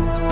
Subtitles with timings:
[0.00, 0.29] This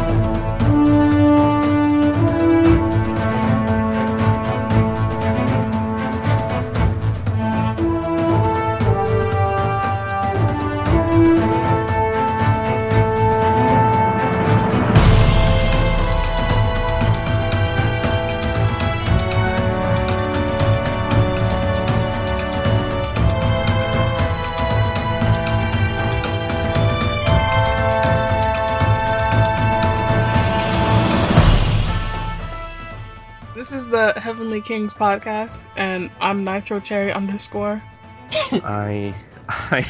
[34.69, 37.83] Kings podcast, and I'm Nitro Cherry underscore.
[38.53, 39.15] I,
[39.49, 39.89] I,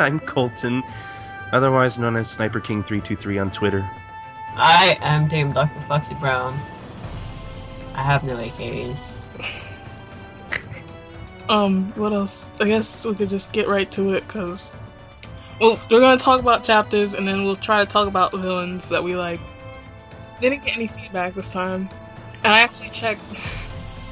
[0.00, 0.82] I'm Colton,
[1.52, 3.88] otherwise known as Sniper King three two three on Twitter.
[4.56, 5.80] I am Dame Dr.
[5.82, 6.54] Foxy Brown.
[7.94, 9.22] I have no AKs.
[11.48, 12.52] Um, what else?
[12.58, 14.74] I guess we could just get right to it, cause
[15.60, 19.04] well, we're gonna talk about chapters, and then we'll try to talk about villains that
[19.04, 19.38] we like.
[20.40, 21.88] Didn't get any feedback this time,
[22.42, 23.22] and I actually checked.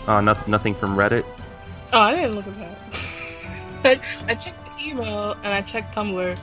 [0.06, 1.24] Uh, no, nothing from Reddit.
[1.92, 2.78] Oh, I didn't look at that.
[3.84, 4.00] I,
[4.32, 6.40] I checked the email and I checked Tumblr,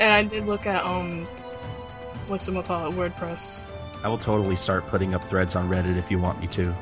[0.00, 1.26] and I did look at um,
[2.26, 3.66] what's it call it, WordPress.
[4.02, 6.74] I will totally start putting up threads on Reddit if you want me to.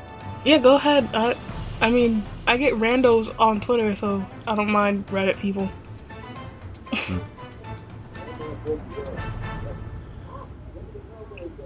[0.45, 1.09] Yeah, go ahead.
[1.13, 1.35] I,
[1.81, 5.69] I mean, I get randos on Twitter, so I don't mind Reddit people.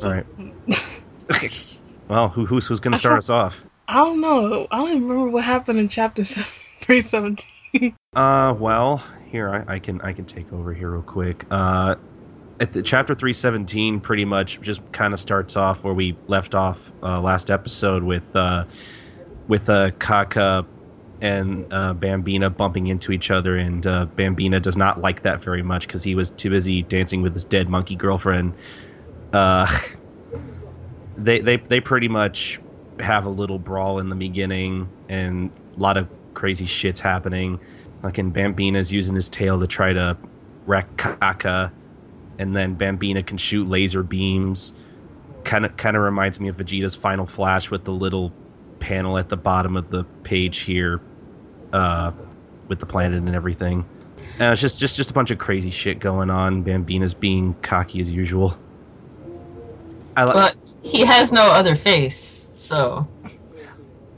[0.04, 0.26] All right.
[2.08, 3.62] well, who, who's who's gonna start us off?
[3.92, 4.68] I don't know.
[4.72, 7.94] I don't even remember what happened in chapter three seventeen.
[8.16, 11.46] Uh, well, here I, I can I can take over here real quick.
[11.52, 11.96] Uh,
[12.62, 16.56] at the chapter three seventeen, pretty much just kind of starts off where we left
[16.56, 18.64] off uh, last episode with uh,
[19.50, 20.66] with uh, Kaka
[21.20, 25.64] and uh, Bambina bumping into each other, and uh, Bambina does not like that very
[25.64, 28.54] much because he was too busy dancing with his dead monkey girlfriend.
[29.34, 29.68] Uh,
[31.18, 32.58] they they they pretty much
[33.02, 37.60] have a little brawl in the beginning, and a lot of crazy shits happening.
[38.04, 40.18] Like in Bambina's using his tail to try to
[40.66, 41.72] wreck Kaka,
[42.40, 44.74] and then Bambina can shoot laser beams.
[45.44, 48.32] Kind of kind of reminds me of Vegeta's final flash with the little
[48.80, 51.02] panel at the bottom of the page here,
[51.74, 52.12] uh,
[52.68, 53.86] with the planet and everything.
[54.40, 56.64] And it's just just just a bunch of crazy shit going on.
[56.64, 58.58] Bambina's being cocky as usual.
[60.16, 63.08] I li- But he has no other face, so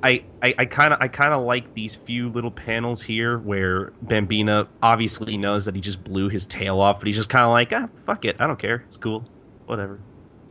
[0.04, 4.68] I I kind of I kind of like these few little panels here where Bambina
[4.82, 7.72] obviously knows that he just blew his tail off, but he's just kind of like,
[7.72, 9.24] ah, fuck it, I don't care, it's cool,
[9.66, 10.00] whatever.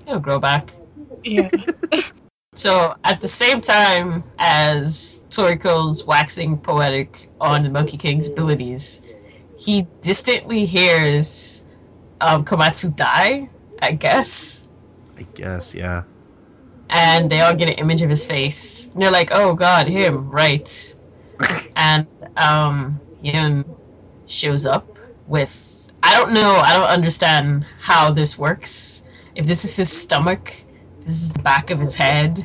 [0.06, 0.72] he'll grow back.
[1.22, 1.50] yeah.
[2.54, 9.00] So at the same time as Toriko's waxing poetic on the Monkey King's abilities,
[9.56, 11.64] he distantly hears
[12.20, 13.48] um, Komatsu die,
[13.80, 14.68] I guess.
[15.16, 16.02] I guess, yeah.
[16.92, 18.88] And they all get an image of his face.
[18.92, 20.96] And they're like, "Oh God, him, right?"
[21.76, 23.64] and um, Yun
[24.26, 29.02] shows up with I don't know, I don't understand how this works.
[29.34, 30.62] If this is his stomach,
[30.98, 32.44] this is the back of his head.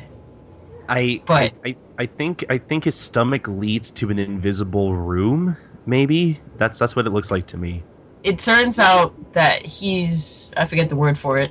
[0.88, 5.56] I, But- I, I I think I think his stomach leads to an invisible room.
[5.84, 7.82] Maybe that's that's what it looks like to me.
[8.22, 11.50] It turns out that he's I forget the word for it.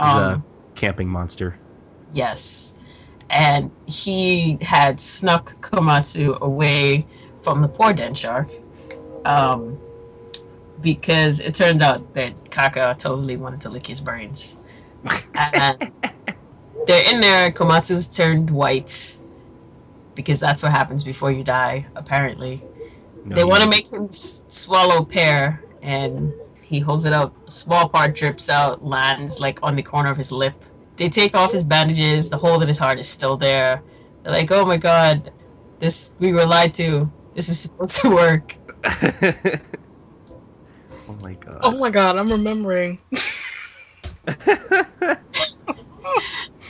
[0.00, 0.42] He's Um, a
[0.74, 1.58] camping monster.
[2.12, 2.74] Yes.
[3.30, 7.06] And he had snuck Komatsu away
[7.40, 8.50] from the poor den shark.
[9.24, 9.78] Um,
[10.80, 14.58] because it turned out that Kaka totally wanted to lick his brains.
[15.34, 15.92] And
[16.86, 19.18] they're in there, Komatsu's turned white.
[20.14, 22.62] Because that's what happens before you die, apparently.
[23.24, 27.34] No, they you- want to make him s- swallow Pair, and he holds it up.
[27.46, 30.64] A small part drips out, lands like on the corner of his lip.
[30.96, 32.28] They take off his bandages.
[32.30, 33.82] The hole in his heart is still there.
[34.22, 35.32] They're like, "Oh my god,
[35.78, 37.10] this we were lied to.
[37.34, 39.00] This was supposed to work." oh
[41.22, 41.58] my god.
[41.62, 43.00] Oh my god, I'm remembering.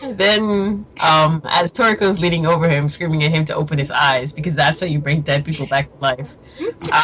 [0.02, 4.54] Then, um, as Toriko's leaning over him, screaming at him to open his eyes, because
[4.54, 6.34] that's how you bring dead people back to life.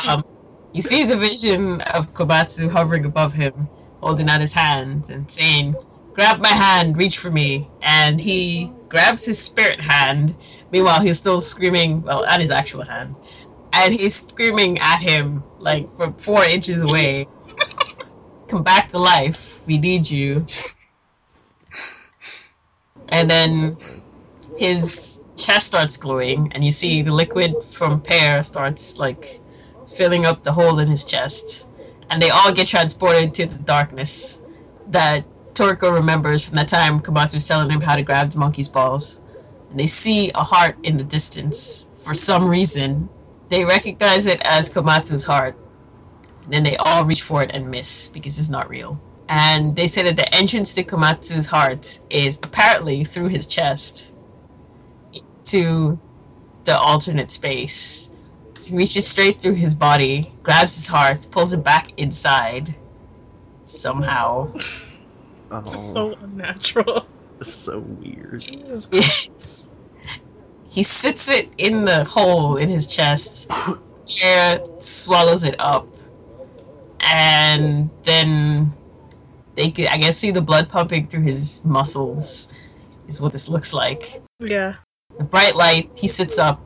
[0.06, 0.24] Um,
[0.72, 3.68] he sees a vision of Komatsu hovering above him,
[4.00, 5.76] holding out his hands and saying,
[6.18, 7.70] Grab my hand, reach for me.
[7.80, 10.34] And he grabs his spirit hand.
[10.72, 13.14] Meanwhile, he's still screaming, well, at his actual hand.
[13.72, 17.28] And he's screaming at him, like, from four inches away.
[18.48, 19.62] Come back to life.
[19.64, 20.44] We need you.
[23.10, 23.76] And then
[24.58, 29.40] his chest starts glowing, and you see the liquid from Pair starts like
[29.94, 31.68] filling up the hole in his chest,
[32.10, 34.42] and they all get transported to the darkness
[34.88, 35.24] that
[35.58, 39.20] Toriko remembers from that time Komatsu was telling him how to grab the monkey's balls.
[39.70, 41.88] And they see a heart in the distance.
[41.94, 43.08] For some reason,
[43.48, 45.56] they recognize it as Komatsu's heart.
[46.44, 49.00] And then they all reach for it and miss because it's not real.
[49.28, 54.12] And they say that the entrance to Komatsu's heart is apparently through his chest
[55.46, 55.98] to
[56.64, 58.10] the alternate space.
[58.62, 62.76] He reaches straight through his body, grabs his heart, pulls it back inside.
[63.64, 64.54] Somehow.
[65.50, 67.06] Oh, So unnatural.
[67.42, 68.40] so weird.
[68.40, 69.72] Jesus Christ.
[70.68, 73.50] he sits it in the hole in his chest.
[74.20, 75.86] Pair swallows it up,
[77.00, 78.72] and then
[79.54, 82.52] they could, I guess, see the blood pumping through his muscles.
[83.06, 84.22] Is what this looks like.
[84.40, 84.74] Yeah.
[85.16, 85.90] The bright light.
[85.94, 86.60] He sits up.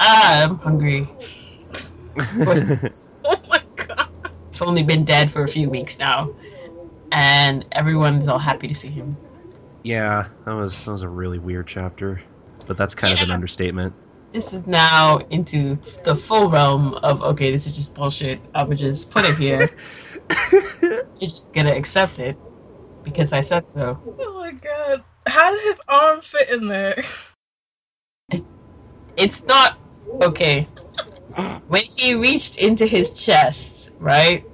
[0.00, 1.08] Ah, I'm hungry.
[2.14, 4.08] Of course, Oh my god.
[4.52, 6.28] I've only been dead for a few weeks now,
[7.12, 9.16] and everyone's all happy to see him.
[9.82, 12.20] Yeah, that was that was a really weird chapter,
[12.66, 13.94] but that's kind of an understatement.
[14.32, 18.40] This is now into the full realm of okay, this is just bullshit.
[18.54, 19.68] I would just put it here.
[20.82, 22.36] You're just gonna accept it
[23.04, 24.00] because I said so.
[24.18, 25.04] Oh my god.
[25.26, 27.02] How did his arm fit in there?
[29.16, 29.78] It's not
[30.22, 30.66] okay.
[31.68, 34.44] When he reached into his chest, right?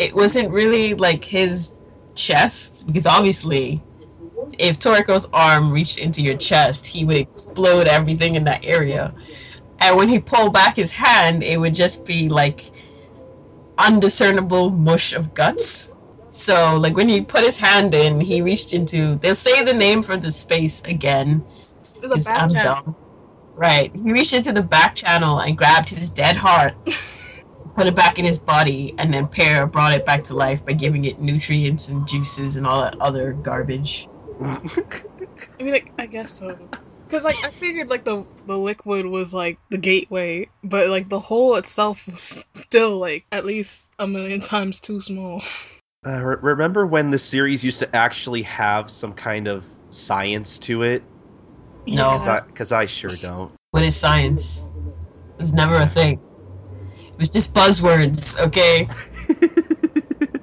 [0.00, 1.72] It wasn't really like his
[2.14, 3.82] chest because obviously,
[4.58, 9.14] if Toriko's arm reached into your chest, he would explode everything in that area.
[9.80, 12.70] And when he pulled back his hand, it would just be like
[13.76, 15.94] undiscernible mush of guts.
[16.30, 19.16] So, like when he put his hand in, he reached into.
[19.16, 21.44] They'll say the name for the space again.
[22.00, 22.74] The back I'm channel.
[22.74, 22.96] dumb.
[23.54, 23.92] Right.
[23.94, 26.74] He reached into the back channel and grabbed his dead heart,
[27.74, 30.72] put it back in his body, and then Pair brought it back to life by
[30.72, 34.08] giving it nutrients and juices and all that other garbage.
[34.40, 34.60] I
[35.60, 36.58] mean, like, I guess so.
[37.10, 41.18] Cause like I figured like the the liquid was like the gateway, but like the
[41.18, 45.42] hole itself was still like at least a million times too small.
[46.06, 50.82] Uh, re- remember when the series used to actually have some kind of science to
[50.82, 51.02] it?
[51.86, 52.12] No.
[52.46, 53.52] Because I, sure don't.
[53.72, 54.66] What is science?
[55.40, 56.20] It's never a thing.
[57.20, 58.88] It was just buzzwords, okay?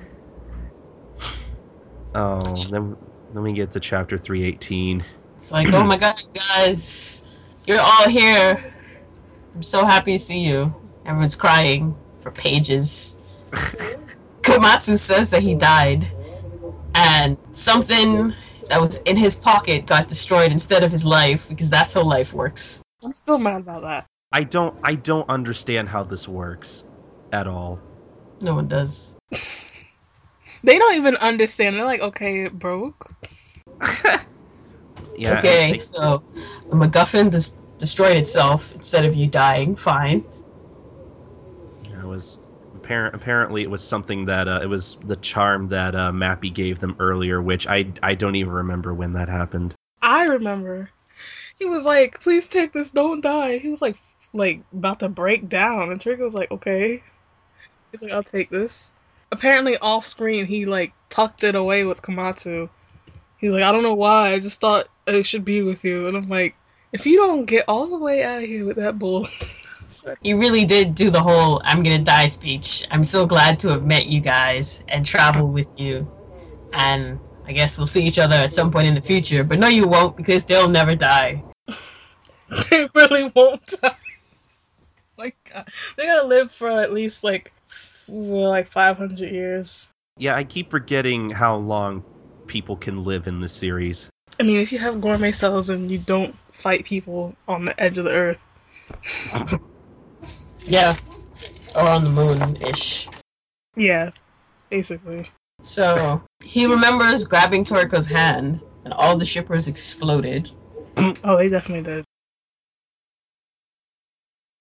[2.14, 2.40] oh,
[2.70, 2.96] then
[3.34, 5.04] then we get to chapter three eighteen.
[5.38, 8.64] It's like, oh my god, guys, you're all here.
[9.56, 10.72] I'm so happy to see you.
[11.04, 13.18] Everyone's crying for pages.
[14.44, 16.08] Komatsu says that he died,
[16.94, 18.36] and something
[18.70, 22.34] that was in his pocket got destroyed instead of his life because that's how life
[22.34, 22.84] works.
[23.04, 24.06] I'm still mad about that.
[24.32, 26.84] I don't I don't understand how this works
[27.32, 27.80] at all.
[28.42, 29.16] No one does.
[30.64, 31.76] They don't even understand.
[31.76, 33.12] They're like, okay, it broke.
[35.18, 35.40] Yeah.
[35.40, 36.24] Okay, think- so
[36.70, 39.76] the MacGuffin des- destroyed itself instead of you dying.
[39.76, 40.24] Fine.
[41.84, 42.38] It was
[42.76, 43.16] apparent.
[43.16, 46.96] Apparently, it was something that uh, it was the charm that uh, Mappy gave them
[47.00, 49.74] earlier, which I I don't even remember when that happened.
[50.02, 50.92] I remember.
[51.58, 53.58] He was like, please take this, don't die.
[53.58, 57.04] He was like, f- like about to break down, and Toriko was like, okay.
[57.92, 58.92] He's like, I'll take this.
[59.32, 62.70] Apparently, off screen, he like tucked it away with Komatsu.
[63.38, 64.34] He's like, I don't know why.
[64.34, 66.56] I just thought it should be with you, and I'm like,
[66.94, 69.28] if you don't get all the way out of here with that bull,
[70.22, 72.86] you really did do the whole I'm gonna die speech.
[72.92, 76.10] I'm so glad to have met you guys and travel with you.
[76.74, 79.44] And I guess we'll see each other at some point in the future.
[79.44, 81.44] But no, you won't because they'll never die.
[82.70, 83.96] they really won't die.
[85.24, 85.68] Like, God.
[85.98, 87.52] they gotta live for at least like,
[88.08, 89.90] like 500 years.
[90.18, 92.04] Yeah, I keep forgetting how long
[92.46, 94.10] people can live in this series.
[94.40, 97.98] I mean, if you have gourmet cells and you don't fight people on the edge
[97.98, 98.44] of the earth,
[100.66, 100.96] Yeah.
[101.76, 103.08] Or on the moon ish.
[103.76, 104.12] yeah,
[104.70, 105.30] basically.
[105.62, 110.52] So he remembers grabbing Toriko's hand and all the shippers exploded.
[111.24, 112.06] Oh, they definitely did.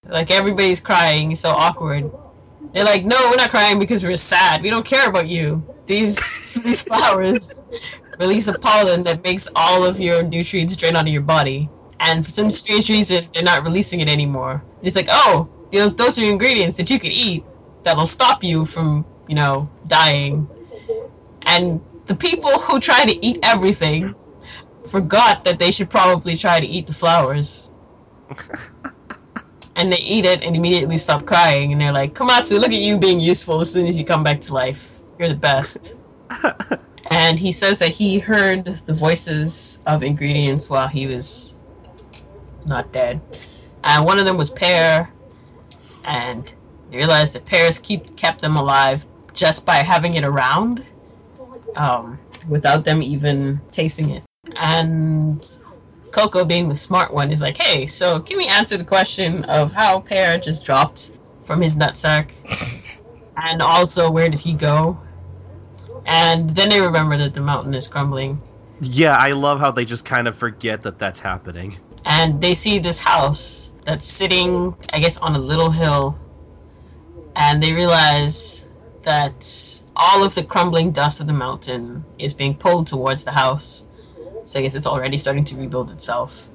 [0.09, 2.11] Like everybody's crying, it's so awkward.
[2.73, 4.61] They're like, no, we're not crying because we're sad.
[4.61, 5.63] We don't care about you.
[5.85, 7.63] These these flowers
[8.19, 11.69] release a pollen that makes all of your nutrients drain out of your body.
[11.99, 14.63] And for some strange reason, they're not releasing it anymore.
[14.81, 17.43] It's like, oh, th- those are ingredients that you could eat
[17.83, 20.47] that'll stop you from, you know, dying.
[21.43, 24.13] And the people who try to eat everything
[24.87, 27.71] forgot that they should probably try to eat the flowers
[29.77, 32.97] and they eat it and immediately stop crying and they're like komatsu look at you
[32.97, 35.95] being useful as soon as you come back to life you're the best
[37.09, 41.57] And he says that he heard the voices of ingredients while he was
[42.65, 43.21] not dead.
[43.83, 45.09] And one of them was Pair,
[46.03, 46.53] and
[46.91, 50.85] they realized that Pairs keep kept them alive just by having it around,
[51.75, 52.19] um,
[52.49, 54.23] without them even tasting it.
[54.57, 55.45] And
[56.17, 59.71] Coco, being the smart one, is like, "Hey, so can we answer the question of
[59.71, 61.11] how Pair just dropped
[61.43, 62.31] from his nutsack,
[63.37, 64.97] and also where did he go?"
[66.07, 68.41] And then they remember that the mountain is crumbling,
[68.81, 71.77] Yeah, I love how they just kind of forget that that's happening.
[72.05, 76.17] and they see this house that's sitting, I guess, on a little hill,
[77.35, 78.65] and they realize
[79.03, 79.45] that
[79.95, 83.86] all of the crumbling dust of the mountain is being pulled towards the house.
[84.47, 86.47] So I guess it's already starting to rebuild itself.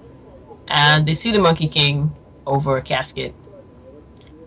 [0.69, 2.11] And they see the Monkey King
[2.47, 3.35] over a casket.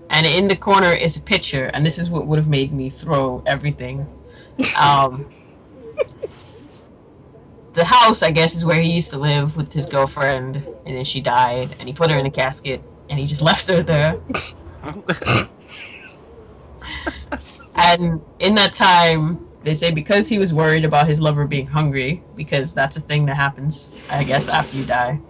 [0.09, 2.89] And in the corner is a picture, and this is what would have made me
[2.89, 4.07] throw everything.
[4.79, 5.27] Um,
[7.73, 11.03] the house, I guess, is where he used to live with his girlfriend, and then
[11.03, 14.17] she died, and he put her in a casket, and he just left her there.
[17.75, 22.25] And in that time, they say because he was worried about his lover being hungry,
[22.35, 25.21] because that's a thing that happens, I guess, after you die,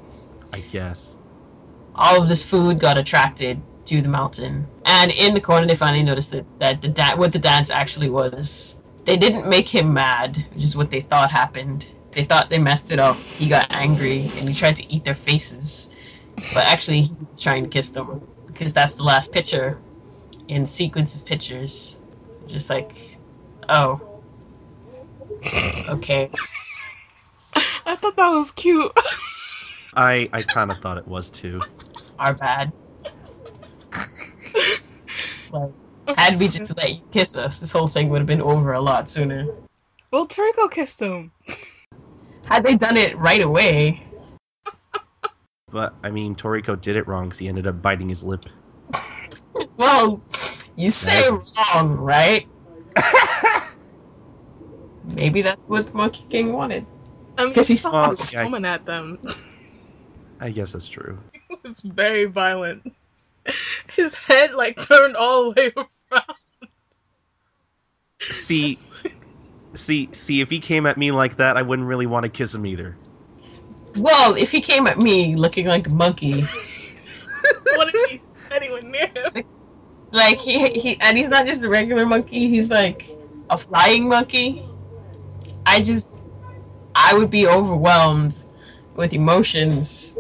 [0.54, 1.18] I guess.
[1.96, 4.70] all of this food got attracted to the mountain.
[4.86, 8.10] And in the corner, they finally noticed that, that the da- what the dance actually
[8.10, 8.80] was.
[9.06, 11.94] They didn't make him mad, which is what they thought happened.
[12.12, 13.24] They thought they messed it up.
[13.34, 15.90] He got angry and he tried to eat their faces.
[16.54, 19.84] But actually, he was trying to kiss them because that's the last picture
[20.48, 22.02] in sequence of pictures.
[22.48, 22.96] Just like,
[23.70, 24.15] oh,
[25.90, 26.30] okay.
[27.86, 28.92] I thought that was cute.
[29.96, 31.62] I I kind of thought it was too.
[32.20, 32.72] Our bad.
[35.52, 35.72] like,
[36.18, 38.82] had we just let you kiss us, this whole thing would have been over a
[38.82, 39.48] lot sooner.
[40.12, 41.32] well, Toriko kissed him.
[42.46, 44.04] Had they done it right away,
[45.72, 48.46] But I mean, Toriko did it wrong because he ended up biting his lip.
[49.78, 50.22] well,
[50.76, 51.58] you say Nice.
[51.74, 52.48] wrong, right?
[55.14, 56.86] Maybe that's what Monkey King wanted.
[57.38, 58.24] I mean, 'Cause he he's- saw Well, him yeah.
[58.26, 59.20] swimming at them.
[60.40, 61.18] I guess that's true.
[61.50, 62.94] It was very violent.
[63.96, 65.72] His head like turned all the way
[66.12, 66.70] around.
[68.22, 68.78] See,
[69.76, 70.42] see, see.
[70.42, 72.96] If he came at me like that, I wouldn't really want to kiss him either.
[73.98, 76.42] Well, if he came at me looking like a monkey,
[77.76, 78.22] What if he's
[78.52, 79.44] anywhere near him?
[80.12, 82.48] like he he, and he's not just a regular monkey.
[82.48, 83.08] He's like
[83.50, 84.64] a flying monkey.
[85.66, 86.22] I just,
[86.96, 88.46] I would be overwhelmed
[88.96, 90.18] with emotions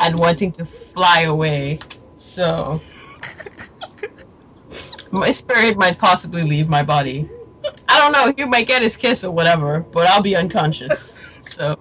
[0.00, 1.78] and wanting to fly away.
[2.16, 2.80] So
[5.10, 7.28] my spirit might possibly leave my body.
[7.88, 8.34] I don't know.
[8.36, 11.18] He might get his kiss or whatever, but I'll be unconscious.
[11.40, 11.78] So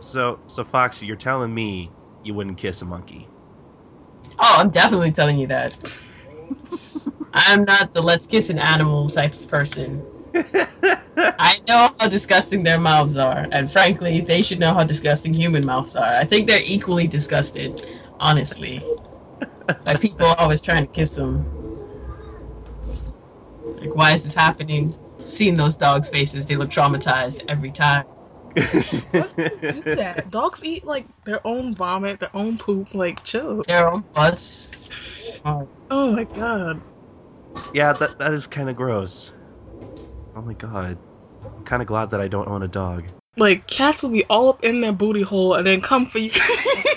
[0.00, 1.90] So, so Fox, you're telling me
[2.22, 3.28] you wouldn't kiss a monkey?
[4.38, 5.76] Oh, I'm definitely telling you that.
[7.34, 10.02] I'm not the let's kiss an animal type of person.
[11.38, 15.64] I know how disgusting their mouths are, and frankly, they should know how disgusting human
[15.66, 16.04] mouths are.
[16.06, 17.90] I think they're equally disgusted,
[18.20, 18.82] honestly,
[19.84, 21.46] like people always trying to kiss them.
[23.80, 24.96] Like, why is this happening?
[25.18, 28.04] Seen those dogs' faces, they look traumatized every time.
[29.12, 29.32] What
[29.68, 30.30] do that.
[30.30, 32.94] Dogs eat like their own vomit, their own poop.
[32.94, 33.64] Like, chill.
[33.66, 34.70] Their own butts.
[35.44, 36.82] Oh, Oh my god.
[37.74, 39.32] yeah, that that is kind of gross.
[40.36, 40.98] Oh my god.
[41.42, 43.04] I'm kind of glad that I don't own a dog.
[43.38, 46.30] Like, cats will be all up in their booty hole and then come for you.
[46.34, 46.92] oh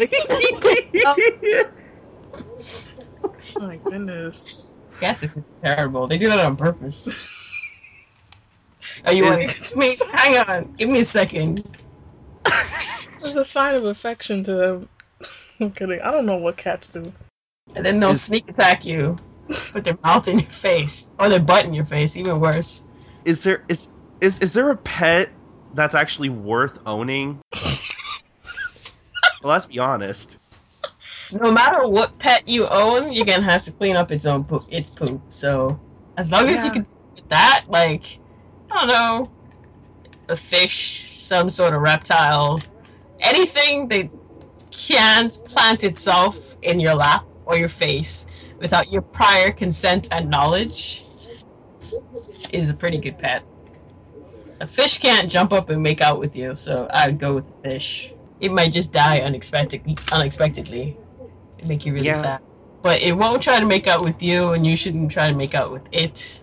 [3.62, 4.63] my goodness.
[5.00, 6.05] cats are just terrible.
[6.08, 7.08] They do that on purpose.
[9.05, 9.96] Oh, you want to me?
[10.13, 10.74] Hang on.
[10.74, 11.63] Give me a second.
[13.15, 14.89] It's a sign of affection to them.
[15.60, 16.01] I'm kidding.
[16.01, 17.12] I don't know what cats do.
[17.75, 19.17] And then they'll sneak attack you
[19.48, 21.13] with their mouth in your face.
[21.19, 22.81] Or their butt in your face, even worse.
[23.25, 23.89] Is there is
[24.21, 25.29] is is there a pet
[25.73, 27.39] that's actually worth owning?
[29.43, 30.38] well, let's be honest.
[31.31, 34.65] No matter what pet you own, you're gonna have to clean up its own poop,
[34.69, 35.21] its poop.
[35.27, 35.79] So,
[36.17, 36.85] as long as you can
[37.15, 38.19] with that, like,
[38.71, 39.31] I don't know,
[40.27, 42.59] a fish, some sort of reptile,
[43.19, 44.09] anything that
[44.71, 48.27] can't plant itself in your lap or your face
[48.59, 51.05] without your prior consent and knowledge
[52.53, 53.43] is a pretty good pet.
[54.61, 57.69] A fish can't jump up and make out with you, so I'd go with the
[57.69, 58.11] fish.
[58.41, 59.95] It might just die unexpectedly.
[60.11, 60.97] Unexpectedly,
[61.57, 62.13] It'd make you really Yeah.
[62.13, 62.39] sad.
[62.81, 65.53] But it won't try to make out with you, and you shouldn't try to make
[65.53, 66.39] out with it.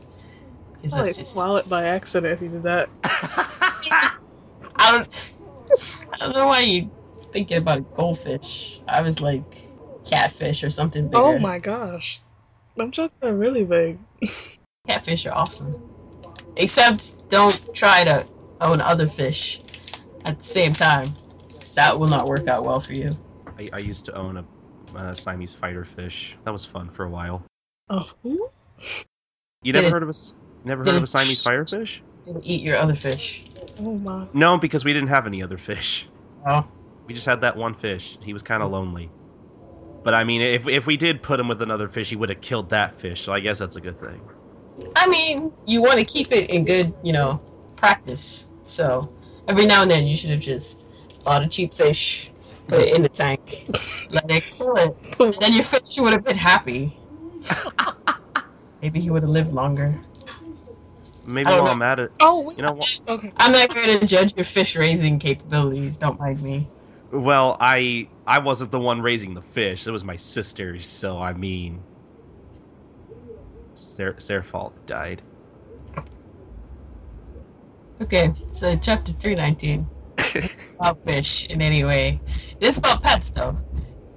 [0.85, 2.89] I like that's just- swallow it by accident if you did that.
[3.05, 5.33] I don't.
[6.13, 6.91] I don't know why you
[7.33, 8.81] thinking about a goldfish.
[8.87, 9.43] I was like
[10.09, 11.19] catfish or something oh bigger.
[11.23, 12.21] Oh my gosh.
[12.77, 13.99] Them jokes are really big.
[14.89, 15.75] Catfish are awesome.
[16.57, 18.27] Except don't try to
[18.61, 19.61] own other fish
[20.25, 21.07] at the same time.
[21.53, 23.11] 'cause that will not work out well for you.
[23.59, 24.45] I, I used to own a
[24.97, 26.37] uh, Siamese fighter fish.
[26.45, 27.43] That was fun for a while.
[27.91, 28.49] Oh, who?
[29.63, 30.35] You Did never it- heard of a s-
[30.65, 32.01] never heard of a Siamese firefish?
[32.23, 33.45] Didn't eat your other fish.
[33.85, 34.27] Oh my.
[34.33, 36.07] No, because we didn't have any other fish.
[36.47, 36.67] Oh.
[37.07, 38.19] We just had that one fish.
[38.23, 39.11] He was kind of lonely.
[40.03, 42.41] But I mean, if if we did put him with another fish, he would have
[42.41, 43.21] killed that fish.
[43.23, 44.21] So I guess that's a good thing.
[44.97, 47.41] I mean, you want to keep it in good, you know,
[47.77, 48.51] practice.
[48.65, 49.13] So
[49.49, 50.89] every now and then you should have just
[51.25, 52.31] bought a cheap fish,
[52.69, 53.67] put it in the tank,
[54.11, 54.97] let it kill it.
[55.21, 56.97] And then your fish would have been happy.
[58.83, 59.95] Maybe he would have lived longer.
[61.27, 61.73] Maybe I don't while know.
[61.73, 62.59] I'm at it, Oh, wait.
[62.59, 63.01] you know what?
[63.09, 63.33] Okay.
[63.39, 65.99] I'm not going to judge your fish raising capabilities.
[65.99, 66.69] Don't mind me.
[67.11, 69.87] Well, I I wasn't the one raising the fish.
[69.87, 70.87] It was my sister's.
[70.87, 71.83] So I mean,
[73.77, 74.73] it's their it's their fault.
[74.75, 75.21] it Died.
[78.01, 79.87] Okay, so chapter 319.
[80.79, 82.19] about fish in any way.
[82.59, 83.57] It is about pets, though.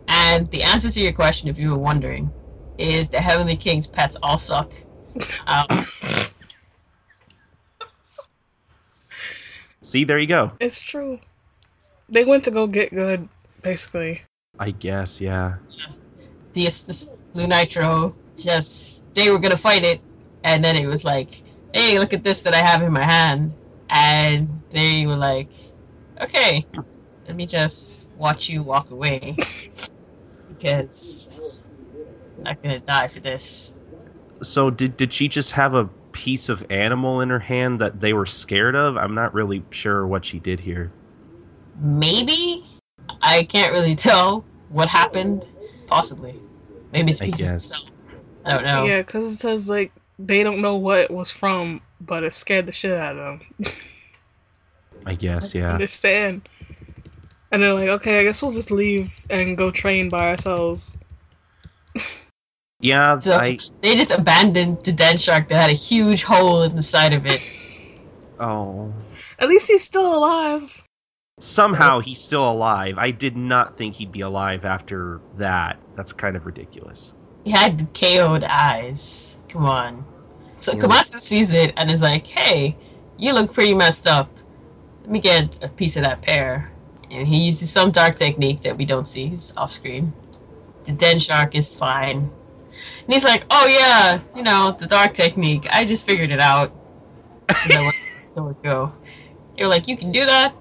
[0.08, 2.32] And the answer to your question, if you were wondering,
[2.78, 4.72] is the Heavenly King's pets all suck.
[5.48, 5.66] Um,
[9.82, 10.52] See, there you go.
[10.62, 11.20] It's true.
[12.08, 13.28] They went to go get good,
[13.62, 14.22] basically.
[14.58, 15.56] I guess, yeah.
[16.54, 20.02] the, the Blue Nitro, just, they were gonna fight it,
[20.44, 21.44] and then it was like,
[21.74, 23.54] hey, look at this that I have in my hand.
[23.90, 25.50] And they were like,
[26.22, 26.66] okay,
[27.28, 29.36] let me just watch you walk away.
[30.60, 31.42] because
[32.38, 33.78] I'm not gonna die for this.
[34.42, 38.14] So did did she just have a piece of animal in her hand that they
[38.14, 38.98] were scared of?
[38.98, 40.92] I'm not really sure what she did here.
[41.80, 42.66] Maybe?
[43.22, 45.48] I can't really tell what happened.
[45.88, 46.40] Possibly.
[46.92, 47.86] Maybe it's a piece of guess.
[48.44, 48.62] Himself.
[48.62, 48.86] I don't know.
[48.86, 52.66] Yeah, because it says, like, they don't know what it was from, but it scared
[52.66, 53.74] the shit out of them.
[55.06, 55.70] I guess, yeah.
[55.70, 56.48] I Understand?
[57.52, 60.98] And they're like, okay, I guess we'll just leave and go train by ourselves.
[62.80, 66.76] Yeah, So I they just abandoned the dead shark that had a huge hole in
[66.76, 67.42] the side of it.
[68.40, 68.94] oh.
[69.40, 70.84] At least he's still alive.
[71.40, 72.98] Somehow he's still alive.
[72.98, 75.80] I did not think he'd be alive after that.
[75.96, 77.14] That's kind of ridiculous.
[77.44, 79.38] He had KO'd eyes.
[79.50, 80.06] Come on.
[80.60, 80.82] So Yeah.
[80.82, 82.78] Komatsu sees it and is like, hey,
[83.18, 84.30] you look pretty messed up.
[85.02, 86.72] Let me get a piece of that Pair.
[87.10, 89.28] And he uses some dark technique that we don't see.
[89.28, 90.14] He's off screen.
[90.84, 92.18] The den shark is fine.
[92.18, 95.68] And he's like, oh yeah, you know, the dark technique.
[95.72, 96.72] I just figured it out.
[97.50, 98.94] I watched it go.
[99.58, 100.54] You're like, you can do that?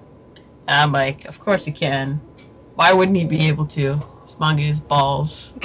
[0.67, 2.19] And I'm like, of course he can.
[2.75, 3.99] Why wouldn't he be able to?
[4.35, 5.55] This is balls.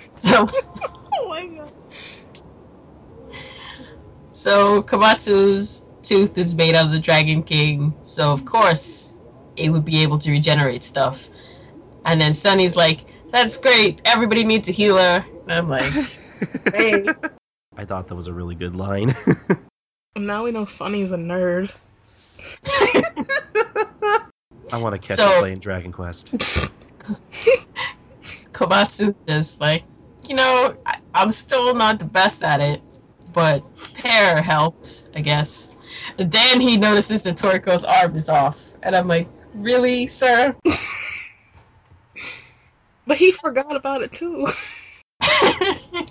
[0.00, 0.46] so
[1.16, 1.72] Oh my god.
[4.32, 9.14] So Komatsu's tooth is made out of the Dragon King, so of course
[9.56, 11.28] it would be able to regenerate stuff.
[12.04, 14.02] And then Sunny's like, "That's great.
[14.04, 15.92] Everybody needs a healer." And I'm like,
[16.74, 17.06] "Hey."
[17.76, 19.14] I thought that was a really good line.
[20.16, 21.74] Now we know Sunny's a nerd.
[24.72, 26.30] I want to catch So- up playing Dragon Quest.
[28.54, 29.84] Komatsu is like,
[30.28, 32.80] you know, I, I'm still not the best at it,
[33.32, 33.62] but
[33.94, 35.70] Pair helped, I guess.
[36.18, 40.56] And then he notices that Toriko's arm is off, and I'm like, really, sir?
[43.06, 44.46] But he forgot about it too.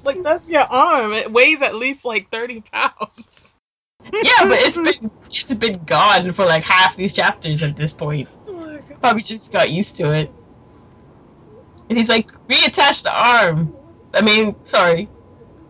[0.03, 1.13] like, that's your arm.
[1.13, 3.57] It weighs at least like 30 pounds.
[4.13, 8.27] yeah, but it's been it's been gone for like half these chapters at this point.
[8.47, 8.79] Oh.
[8.99, 10.31] Probably just got used to it.
[11.89, 13.75] And he's like, reattach the arm.
[14.13, 15.09] I mean, sorry,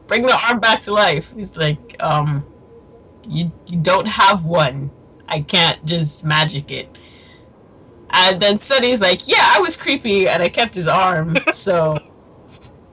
[0.07, 1.33] bring the arm back to life.
[1.35, 2.45] He's like, um,
[3.27, 4.91] you you don't have one.
[5.27, 6.97] I can't just magic it.
[8.11, 11.97] And then Sunny's like, yeah, I was creepy and I kept his arm, so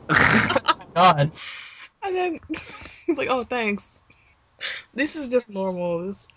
[0.94, 1.30] God.
[2.02, 4.06] And then he's like, oh, thanks.
[4.94, 6.06] This is just normal.
[6.06, 6.28] This,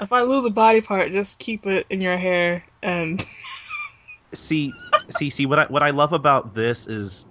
[0.00, 3.24] if I lose a body part, just keep it in your hair and.
[4.34, 4.72] See,
[5.10, 5.46] see, see.
[5.46, 7.24] What I what I love about this is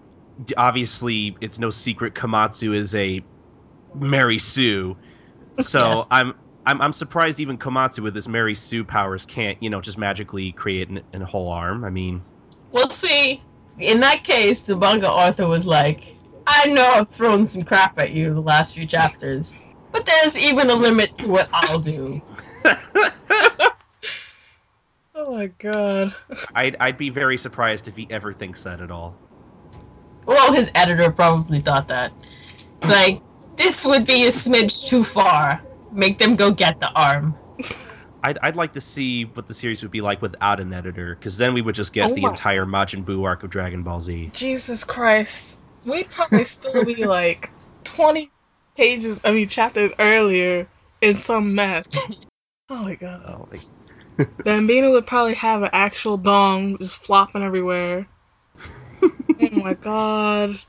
[0.57, 3.21] obviously it's no secret Komatsu is a
[3.93, 4.97] Mary Sue.
[5.59, 6.07] So Yes.
[6.11, 6.33] I'm.
[6.65, 10.53] I'm, I'm surprised even Komatsu with his Mary Sue powers can't, you know, just magically
[10.53, 11.83] create an, an whole arm.
[11.83, 12.23] I mean,
[12.71, 13.41] Well, see,
[13.77, 18.11] in that case, the manga author was like, I know I've thrown some crap at
[18.11, 19.57] you the last few chapters,
[19.91, 22.21] but there's even a limit to what I'll do.
[25.25, 26.13] Oh my god.
[26.55, 29.15] I'd I'd be very surprised if he ever thinks that at all.
[30.25, 32.12] Well, his editor probably thought that.
[32.83, 33.21] Like,
[33.55, 35.62] this would be a smidge too far.
[35.93, 37.33] Make them go get the arm.
[38.25, 41.38] I'd, I'd like to see what the series would be like without an editor, because
[41.38, 44.01] then we would just get Oh the my- entire Majin Buu arc of Dragon Ball
[44.01, 44.31] Z.
[44.33, 45.62] Jesus Christ.
[45.89, 47.51] We'd probably still be like
[47.86, 48.29] 20
[48.75, 50.67] pages, I mean, chapters earlier
[50.99, 51.88] in some mess.
[52.69, 53.23] Oh my god.
[53.27, 53.62] Oh, like,
[54.43, 58.08] Then Bina would probably have an actual dong just flopping everywhere.
[59.02, 60.60] oh my god.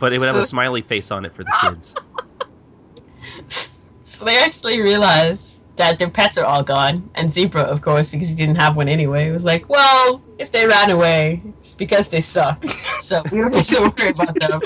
[0.00, 1.94] but it would have a smiley face on it for the kids.
[4.06, 7.10] So they actually realize that their pets are all gone.
[7.14, 10.66] And Zebra, of course, because he didn't have one anyway, was like, well, if they
[10.66, 12.62] ran away, it's because they suck.
[13.00, 14.60] So we don't need to worry about them.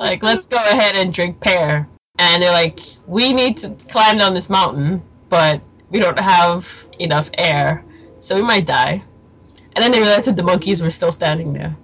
[0.00, 1.88] like, let's go ahead and drink Pair.
[2.18, 7.30] And they're like, we need to climb down this mountain, but we don't have enough
[7.36, 7.84] air,
[8.18, 9.02] so we might die.
[9.74, 11.76] And then they realized that the monkeys were still standing there.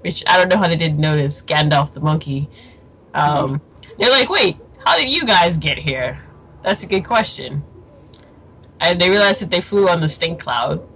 [0.00, 1.42] Which I don't know how they didn't notice.
[1.42, 2.48] Gandalf the monkey.
[3.14, 3.60] Um,
[3.98, 6.18] they're like, wait, how did you guys get here?
[6.62, 7.62] That's a good question.
[8.80, 10.88] And they realized that they flew on the stink cloud.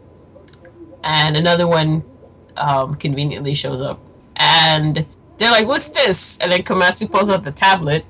[1.04, 2.04] And another one
[2.56, 4.00] um, conveniently shows up.
[4.36, 5.04] And
[5.36, 6.38] they're like, what's this?
[6.38, 8.06] And then Komatsu pulls out the tablet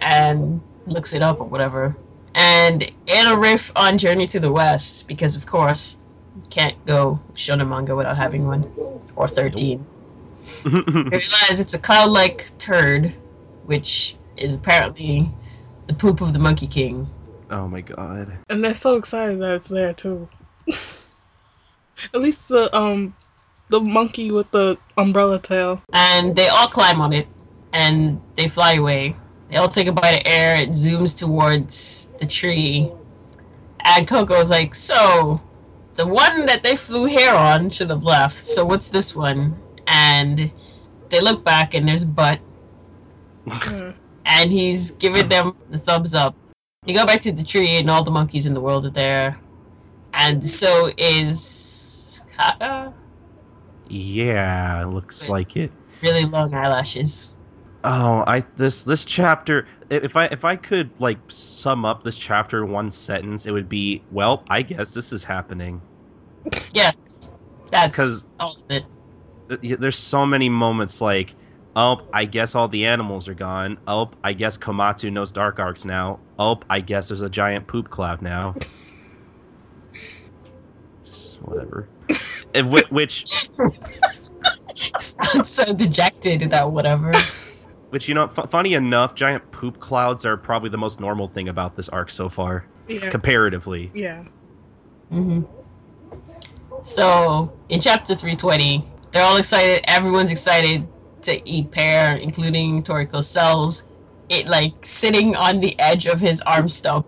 [0.00, 1.96] and looks it up or whatever.
[2.34, 5.96] And in a riff on Journey to the West, because of course,
[6.36, 8.70] you can't go shonen manga without having one.
[9.16, 9.84] Or 13.
[10.64, 13.12] They realize it's a cloud-like turd,
[13.66, 15.30] which is apparently
[15.86, 17.06] the poop of the Monkey King.
[17.50, 18.32] oh my god.
[18.48, 20.28] And they're so excited that it's there too.
[22.14, 23.14] At least the um
[23.68, 25.82] the monkey with the umbrella tail.
[25.92, 27.28] And they all climb on it,
[27.72, 29.14] and they fly away.
[29.50, 30.54] They all take a bite of Pair.
[30.56, 32.92] It zooms towards the tree,
[33.84, 35.40] and Coco's like, "So,
[35.96, 38.38] the one that they flew here on should have left.
[38.38, 39.56] So what's this one?"
[39.88, 40.52] And
[41.08, 42.38] they look back, and there's butt,
[43.46, 43.94] Mm.
[44.24, 46.36] and he's giving them the thumbs up.
[46.86, 49.36] You go back to the tree, and all the monkeys in the world are there,
[50.14, 52.94] and so is Kaka.
[53.88, 55.72] Yeah, looks like it.
[56.02, 57.36] Really long eyelashes.
[57.84, 59.66] Oh, I this this chapter.
[59.88, 63.68] If I if I could like sum up this chapter in one sentence, it would
[63.68, 65.80] be, well, I guess this is happening.
[66.72, 66.96] Yes,
[67.70, 68.54] that's because of
[69.48, 71.34] There's so many moments like,
[71.74, 73.78] oh, I guess all the animals are gone.
[73.86, 76.20] Oh, I guess Komatsu knows dark arcs now.
[76.38, 78.54] Oh, I guess there's a giant poop cloud now.
[81.04, 81.88] Just whatever.
[82.54, 83.26] And whi- which
[84.98, 87.12] Sounds so dejected that whatever.
[87.90, 91.48] which you know, f- funny enough, giant poop clouds are probably the most normal thing
[91.48, 93.10] about this arc so far, Yeah.
[93.10, 93.90] comparatively.
[93.94, 94.24] Yeah.
[95.10, 95.42] hmm
[96.82, 99.84] So in chapter 320, they're all excited.
[99.88, 100.86] Everyone's excited
[101.22, 103.84] to eat Pair, including Toriko's cells.
[104.28, 107.06] It like sitting on the edge of his arm stump.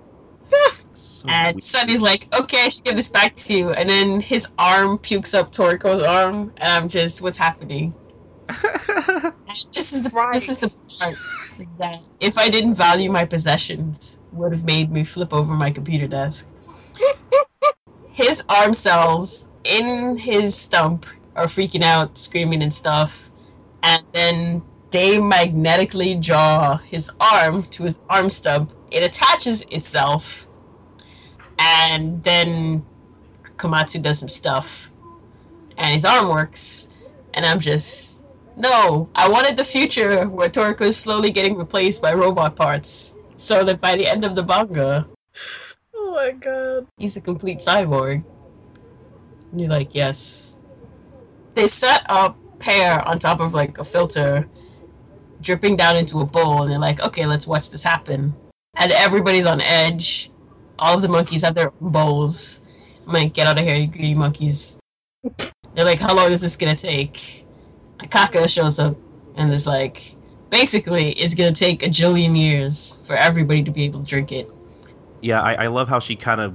[0.94, 1.62] So And weird.
[1.62, 3.70] Sunny's like, okay, I should give this back to you.
[3.70, 7.94] And then his arm pukes up Toriko's arm, and I'm just, what's happening?
[9.74, 11.16] This is the this is the part
[11.78, 16.06] that if I didn't value my possessions would have made me flip over my computer
[16.06, 16.48] desk.
[18.12, 23.30] his arm cells in his stump are freaking out, screaming and stuff,
[23.82, 28.72] and then they magnetically draw his arm to his arm stump.
[28.90, 30.46] It attaches itself,
[31.58, 32.84] and then
[33.56, 34.90] Komatsu does some stuff,
[35.78, 36.88] and his arm works,
[37.34, 38.21] and I'm just
[38.56, 43.14] no, I wanted the future where Toriko is slowly getting replaced by robot parts.
[43.36, 45.06] So that by the end of the manga,
[45.94, 46.86] Oh my god.
[46.96, 48.22] he's a complete cyborg.
[49.50, 50.58] And you're like, yes.
[51.54, 54.48] They set up Pair on top of like a filter,
[55.40, 58.32] dripping down into a bowl, and they're like, okay, let's watch this happen.
[58.78, 60.30] And everybody's on edge.
[60.78, 62.62] All of the monkeys have their bowls.
[63.06, 64.78] I'm like, get out of here, you greedy monkeys.
[65.74, 67.41] They're like, how long is this gonna take?
[68.02, 68.96] And Kaka shows up
[69.36, 70.16] and is like,
[70.50, 74.50] basically, it's gonna take a jillion years for everybody to be able to drink it.
[75.20, 76.54] yeah, I, I love how she kind of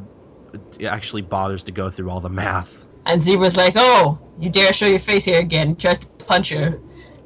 [0.86, 2.86] actually bothers to go through all the math.
[3.06, 6.80] And Zebra's like, "Oh, you dare show your face here again?" Tries to punch her,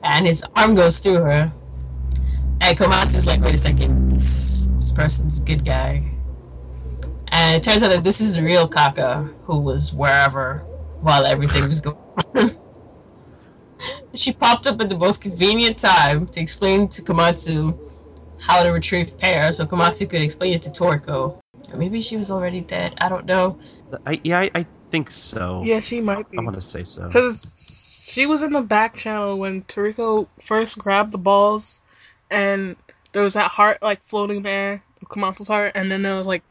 [0.04, 1.52] and his arm goes through her.
[2.62, 6.04] And Komatsu's like, "Wait a second, this, this person's a good guy."
[7.30, 10.60] And it turns out that this is the real Kaka who was wherever
[11.02, 11.98] while everything was going.
[12.36, 12.52] on.
[14.14, 17.78] She popped up at the most convenient time to explain to Komatsu
[18.40, 21.40] how to retrieve Pair, so Komatsu could explain it to Toriko.
[21.72, 22.96] Or maybe she was already dead.
[23.00, 23.60] I don't know.
[24.06, 25.62] I, yeah, I, I think so.
[25.64, 26.38] Yeah, she might be.
[26.38, 27.04] I want to say so.
[27.04, 31.82] Because she was in the back channel when Toriko first grabbed the balls,
[32.30, 32.76] and
[33.12, 36.44] there was that heart like floating there, Komatsu's heart, and then there was like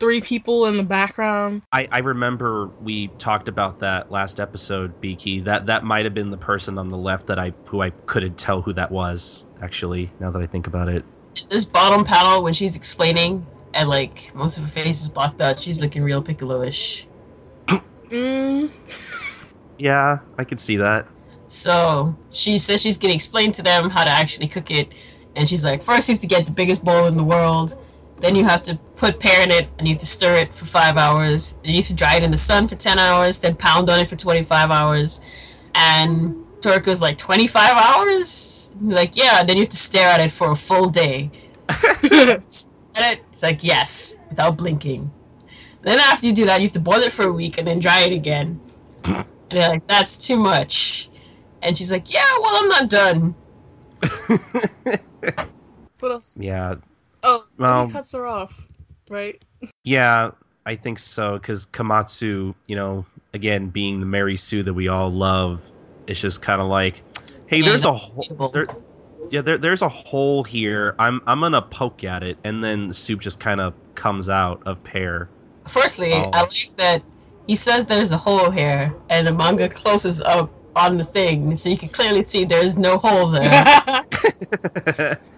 [0.00, 1.62] three people in the background.
[1.72, 5.40] I, I remember we talked about that last episode, Beaky.
[5.40, 8.38] That that might have been the person on the left that I who I couldn't
[8.38, 9.46] tell who that was.
[9.60, 11.04] Actually, now that I think about it,
[11.50, 15.58] This bottom panel when she's explaining and like most of her face is blocked out,
[15.58, 17.08] she's looking real Piccolo-ish.
[18.10, 18.72] Mm.
[19.78, 21.06] yeah, I could see that.
[21.46, 24.92] So she says she's gonna explain to them how to actually cook it,
[25.36, 27.76] and she's like, first you have to get the biggest bowl in the world,
[28.20, 30.66] then you have to put Pair in it, and you have to stir it for
[30.66, 31.54] five hours.
[31.62, 34.00] Then you have to dry it in the sun for ten hours, then pound on
[34.00, 35.20] it for twenty-five hours.
[35.74, 38.70] And Toriko's like, twenty-five hours?
[38.80, 39.42] Like, yeah.
[39.44, 41.30] Then you have to stare at it for a full day.
[42.94, 45.08] At it, it's like yes, without blinking.
[45.82, 47.78] Then after you do that, you have to boil it for a week and then
[47.78, 48.58] dry it again.
[49.04, 51.10] And they're like, that's too much.
[51.62, 53.34] And she's like, yeah, well, I'm not done.
[56.00, 56.38] What else?
[56.40, 56.76] Yeah,
[57.22, 58.68] Oh, Well- he um, cuts her off,
[59.10, 59.42] right?
[59.84, 60.30] yeah,
[60.66, 61.34] I think so.
[61.38, 63.04] Because Komatsu, you know,
[63.34, 65.62] again being the Mary Sue that we all love,
[66.06, 67.02] it's just kind of like,
[67.46, 68.48] hey, there's a no, hole.
[68.50, 68.66] There,
[69.30, 70.94] yeah, there, there's a hole here.
[70.98, 74.62] I'm I'm gonna poke at it, and then the soup just kind of comes out
[74.66, 75.28] of Pair.
[75.66, 76.30] Firstly, Oh.
[76.32, 77.02] I like that
[77.46, 81.68] he says there's a hole here, and the manga closes up on the thing, so
[81.70, 84.04] you can clearly see there's no hole there.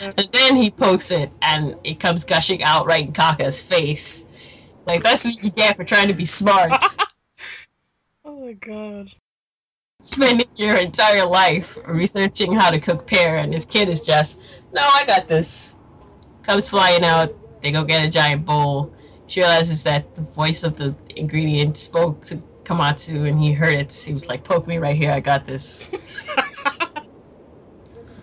[0.00, 4.26] and then he pokes it, and it comes gushing out right in Kaka's face.
[4.86, 6.72] Like, that's what you get for trying to be smart.
[8.22, 9.10] Oh my god.
[10.02, 14.40] Spending your entire life researching how to cook Pair, and this kid is just,
[14.72, 15.78] no, I got this.
[16.42, 18.94] Comes flying out, they go get a giant bowl.
[19.26, 23.92] She realizes that the voice of the ingredient spoke to Komatsu, and he heard it.
[23.92, 25.90] He was like, poke me right here, I got this.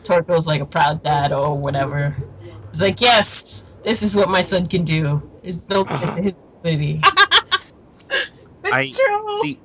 [0.08, 2.15] Toriko's like a proud dad or whatever.
[2.72, 5.22] He's like, yes, this is what my son can do.
[5.41, 7.02] There's no limit to his ability.
[8.63, 9.41] It's I true.
[9.41, 9.60] see.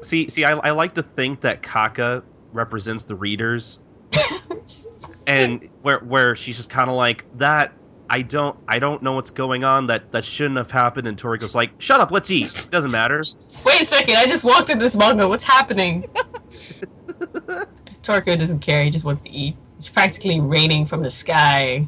[0.00, 3.80] See, see, I, I like to think that Kaka represents the readers,
[5.26, 7.74] and where where she's just kind of like that.
[8.08, 9.86] I don't I don't know what's going on.
[9.88, 11.06] That that shouldn't have happened.
[11.06, 12.56] And Toriko's like, "Shut up, let's eat.
[12.56, 13.22] It doesn't matter."
[13.66, 15.28] Wait a second, I just walked in this manga.
[15.28, 16.06] What's happening?
[18.02, 19.56] Toriko doesn't care, he just wants to eat.
[19.76, 21.86] It's practically raining from the sky.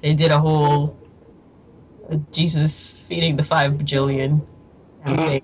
[0.00, 0.96] They did a whole
[2.10, 4.44] uh, Jesus feeding the five bajillion.
[5.04, 5.42] kind of thing.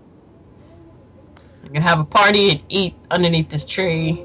[1.63, 4.25] They're gonna have a party and eat underneath this tree.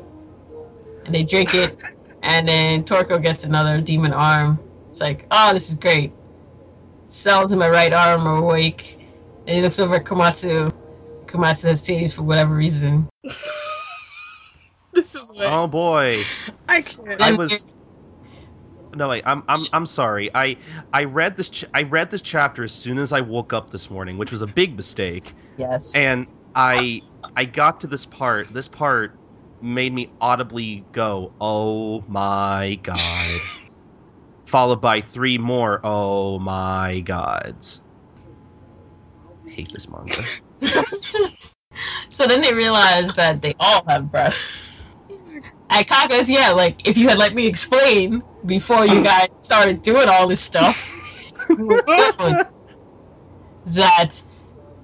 [1.05, 1.77] And they drink it.
[2.25, 4.57] And then Toriko gets another demon arm.
[4.89, 6.13] It's like, oh, this is great.
[7.09, 8.97] Cells in my right arm are awake.
[9.45, 10.73] And he looks over at Komatsu.
[11.25, 13.09] Komatsu has titties for whatever reason.
[14.95, 16.23] This is what Oh boy,
[16.67, 17.19] I can't.
[17.19, 17.65] I was.
[18.95, 19.23] No, wait.
[19.25, 20.29] I'm I'm I'm sorry.
[20.35, 20.57] I
[20.93, 23.89] I read this ch- I read this chapter as soon as I woke up this
[23.89, 25.33] morning, which was a big mistake.
[25.57, 25.95] Yes.
[25.95, 27.01] and I
[27.35, 28.49] I got to this part.
[28.49, 29.15] This part
[29.61, 32.97] made me audibly go, "Oh my god!"
[34.45, 37.81] Followed by three more, "Oh my gods!"
[39.47, 40.23] I hate this manga.
[42.09, 44.67] so then they realize that they all have breasts.
[45.71, 50.09] And Kaka's, yeah, like, if you had let me explain before you guys started doing
[50.09, 50.95] all this stuff,
[51.57, 51.81] you would
[52.19, 52.35] know
[53.67, 54.23] that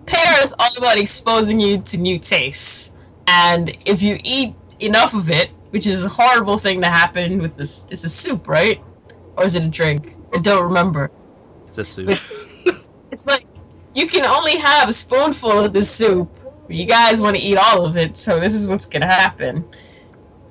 [0.05, 2.93] Pair is all about exposing you to new tastes.
[3.27, 7.57] And if you eat enough of it, which is a horrible thing to happen with
[7.57, 8.81] this, it's a soup, right?
[9.37, 10.15] Or is it a drink?
[10.33, 11.11] I don't remember.
[11.67, 12.21] It's a soup.
[13.11, 13.47] It's like
[13.95, 16.31] you can only have a spoonful of this soup.
[16.69, 19.65] You guys want to eat all of it, so this is what's gonna happen.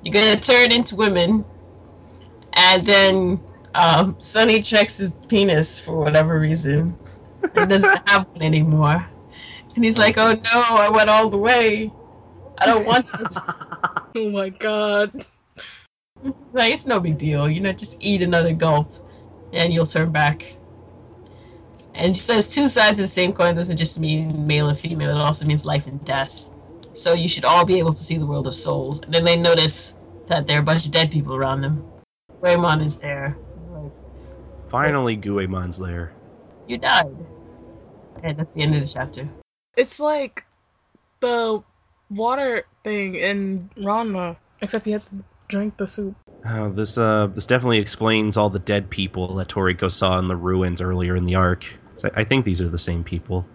[0.03, 1.45] You're gonna turn into women,
[2.53, 3.41] and then
[3.75, 6.97] um, Sunny checks his penis for whatever reason
[7.55, 9.05] It doesn't have one anymore.
[9.75, 11.91] And he's like, "Oh no, I went all the way.
[12.57, 13.37] I don't want this."
[14.15, 15.11] Oh my god.
[16.51, 17.71] like it's no big deal, you know.
[17.71, 18.91] Just eat another gulp,
[19.53, 20.55] and you'll turn back.
[21.93, 25.11] And she says two sides of the same coin doesn't just mean male and female;
[25.11, 26.49] it also means life and death.
[26.93, 29.01] So you should all be able to see the world of souls.
[29.01, 29.95] And then they notice
[30.27, 31.85] that there are a bunch of dead people around them.
[32.41, 33.37] Raymond is there.
[33.71, 33.91] Like,
[34.69, 36.11] Finally, Guemon's there.
[36.67, 37.15] you died.
[38.23, 39.29] And that's the end of the chapter.
[39.77, 40.45] It's like
[41.19, 41.63] the
[42.09, 44.37] water thing in Ranma.
[44.61, 46.15] Except you have to drink the soup.
[46.45, 50.35] Oh, this uh, this definitely explains all the dead people that Toriko saw in the
[50.35, 51.65] ruins earlier in the arc.
[51.97, 53.45] So I think these are the same people.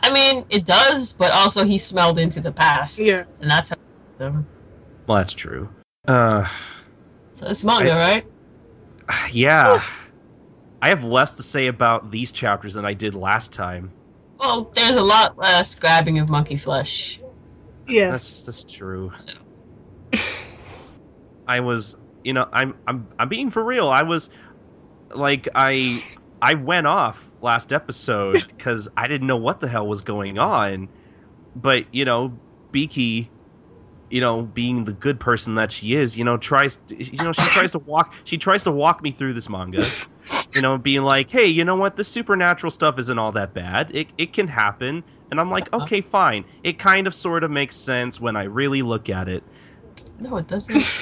[0.00, 2.98] I mean, it does, but also he smelled into the past.
[2.98, 3.24] Yeah.
[3.40, 3.76] And that's how
[4.18, 4.46] them.
[5.06, 5.68] Well, that's true.
[6.06, 6.46] Uh,
[7.34, 8.26] So it's manga, I- right?
[9.32, 9.80] yeah.
[10.82, 13.92] I have less to say about these chapters than I did last time.
[14.38, 17.20] Well, there's a lot less grabbing of monkey flesh.
[17.86, 18.12] Yeah.
[18.12, 19.12] That's that's true.
[19.16, 19.32] So
[21.46, 23.88] I was, you know, I'm I'm I'm being for real.
[23.88, 24.30] I was
[25.14, 26.00] like I
[26.40, 30.90] I went off last episode because I didn't know what the hell was going on.
[31.54, 32.40] But you know,
[32.72, 33.32] Beaky,
[34.10, 37.48] you know, being the good person that she is, you know, tries you know she
[37.48, 39.94] tries to walk she tries to walk me through this manga.
[40.54, 41.96] You know, being like, hey, you know what?
[41.96, 43.90] The supernatural stuff isn't all that bad.
[43.94, 45.04] It it can happen.
[45.30, 45.84] And I'm like, Uh-huh.
[45.84, 46.44] okay, fine.
[46.64, 49.44] It kind of sort of makes sense when I really look at it.
[50.18, 50.92] no, it doesn't.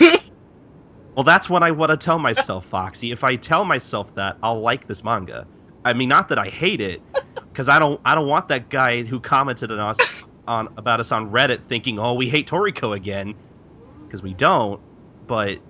[1.16, 3.10] Well, that's what I want to tell myself, Foxy.
[3.10, 5.48] If I tell myself that, I'll like this manga.
[5.88, 7.04] I mean, not that I hate it,
[7.52, 8.00] because I don't.
[8.04, 11.98] I don't want that guy who commented on us on about us on Reddit thinking,
[11.98, 13.36] "Oh, we hate Toriko again,"
[14.08, 14.82] because we don't.
[15.26, 15.60] But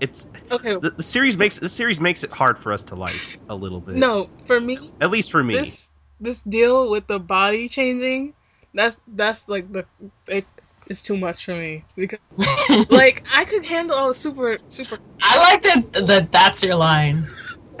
[0.00, 0.74] it's Okay.
[0.80, 3.80] the, the series makes the series makes it hard for us to like a little
[3.80, 3.96] bit.
[3.96, 5.54] No, for me, at least for me.
[5.56, 8.34] this this deal with the body changing,
[8.74, 9.86] that's that's like the
[10.28, 10.46] it
[10.88, 12.18] is too much for me because
[12.90, 16.06] like I could handle all the super super I like that.
[16.06, 17.26] That that's your line.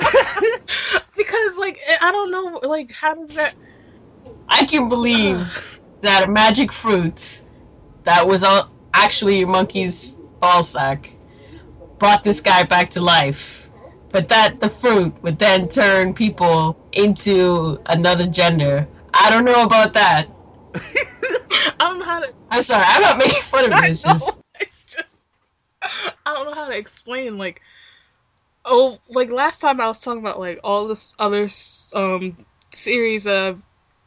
[1.30, 3.54] because like I don't know like how does that
[4.48, 7.42] I can believe that a magic fruit
[8.04, 8.44] that was
[8.94, 11.14] actually monkey's ball sack
[11.98, 13.68] brought this guy back to life.
[14.10, 18.88] But that the fruit would then turn people into another gender.
[19.14, 20.26] I don't know about that.
[20.74, 24.04] I don't know how to I'm sorry, I'm not making fun of this.
[24.60, 25.22] It's just
[26.26, 27.60] I don't know how to explain like
[28.64, 31.48] oh like last time I was talking about like all this other
[31.94, 32.36] um
[32.70, 33.62] series of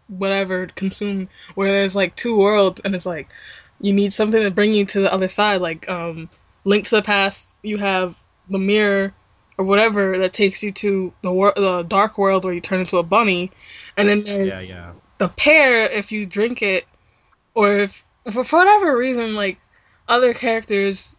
[0.08, 3.30] whatever consume where there's like two worlds and it's like
[3.82, 6.30] you need something to bring you to the other side like um
[6.66, 8.18] link to the past you have
[8.50, 9.14] the mirror
[9.58, 12.98] or whatever that takes you to the wor- the dark world where you turn into
[12.98, 13.52] a bunny
[13.98, 14.92] and then yeah, there's yeah.
[15.18, 16.86] the pear if you drink it
[17.54, 19.58] or if for whatever reason like
[20.08, 21.18] other characters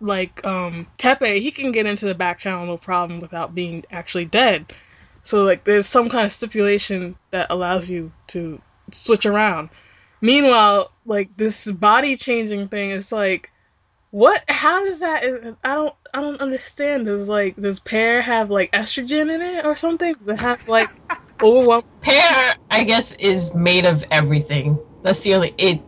[0.00, 4.24] like um Teppei he can get into the back channel no problem without being actually
[4.24, 4.66] dead
[5.22, 8.60] so like there's some kind of stipulation that allows you to
[8.92, 9.68] switch around
[10.20, 13.50] meanwhile like this body changing thing is like
[14.10, 15.22] what how does that
[15.64, 19.76] i don't i don't understand does like does pear have like estrogen in it or
[19.76, 20.88] something does it have like
[21.42, 24.78] overwhelm pear, I guess, is made of everything.
[25.02, 25.80] That's the only it.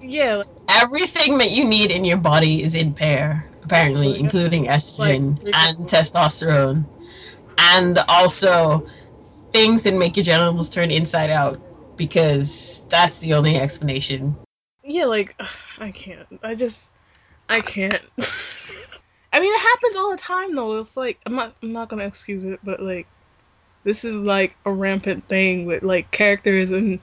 [0.00, 4.64] yeah like, Everything that you need in your body is in pear, apparently, So including
[4.66, 6.84] estrogen like, and testosterone,
[7.58, 8.86] and also
[9.52, 11.60] things that make your genitals turn inside out.
[11.96, 14.34] Because that's the only explanation.
[14.82, 15.40] yeah, like
[15.78, 16.26] I can't.
[16.42, 16.90] I just
[17.48, 17.94] I can't.
[19.32, 20.76] I mean, it happens all the time though.
[20.78, 23.06] It's like I'm not I'm not gonna excuse it, but like
[23.84, 27.00] this is like a rampant thing with like characters and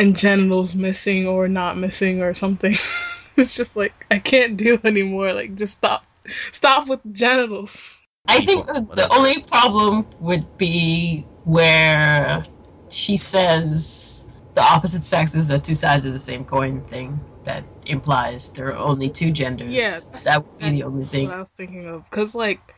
[0.00, 2.74] and genitals missing or not missing or something.
[3.36, 5.32] it's just like I can't deal anymore.
[5.32, 6.06] Like just stop
[6.50, 8.02] stop with genitals.
[8.28, 12.44] I think People, the only problem would be where
[12.88, 17.20] she says the opposite sexes are two sides of the same coin thing.
[17.44, 19.72] That implies there are only two genders.
[19.72, 21.30] Yeah, that's that would be the only thing.
[21.30, 22.74] I was thinking of because like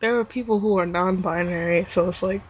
[0.00, 2.42] there are people who are non-binary, so it's like.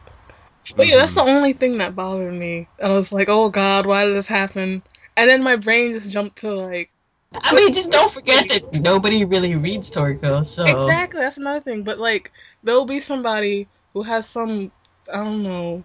[0.75, 1.31] But yeah, that's the mm-hmm.
[1.31, 2.69] only thing that bothered me.
[2.79, 4.83] And I was like, oh god, why did this happen?
[5.17, 6.91] And then my brain just jumped to like,
[7.33, 11.83] I mean, just don't forget that nobody really reads Toriko, so exactly, that's another thing.
[11.83, 14.71] But like, there'll be somebody who has some,
[15.13, 15.85] I don't know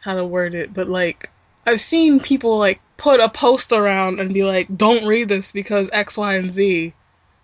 [0.00, 1.30] how to word it, but like,
[1.66, 5.90] I've seen people like put a post around and be like, don't read this because
[5.92, 6.94] X, Y, and Z.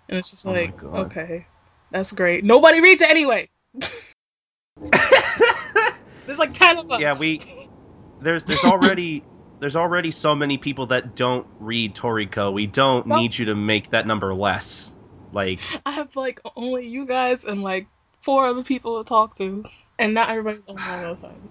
[0.09, 1.07] And it's just Oh like, God.
[1.07, 1.47] okay,
[1.91, 2.45] that's great.
[2.45, 3.49] Nobody reads it anyway!
[6.37, 7.01] There's like 10 of us.
[7.01, 7.41] Yeah, we
[8.20, 9.22] there's there's already
[9.61, 12.53] there's already so many people that don't read Toriko.
[12.53, 14.93] We don't need you to make that number less.
[15.32, 17.89] Like I have like only you guys and like
[18.22, 19.64] four other people to talk to,
[19.99, 21.51] and not everybody's online all the time.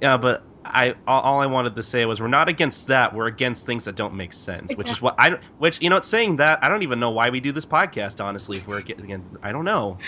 [0.00, 3.14] yeah, but I all, all I wanted to say was we're not against that.
[3.14, 6.36] We're against things that don't make sense, which is what I which you know saying
[6.36, 9.52] that I don't even know why we do this podcast honestly if we're against I
[9.52, 9.98] don't know.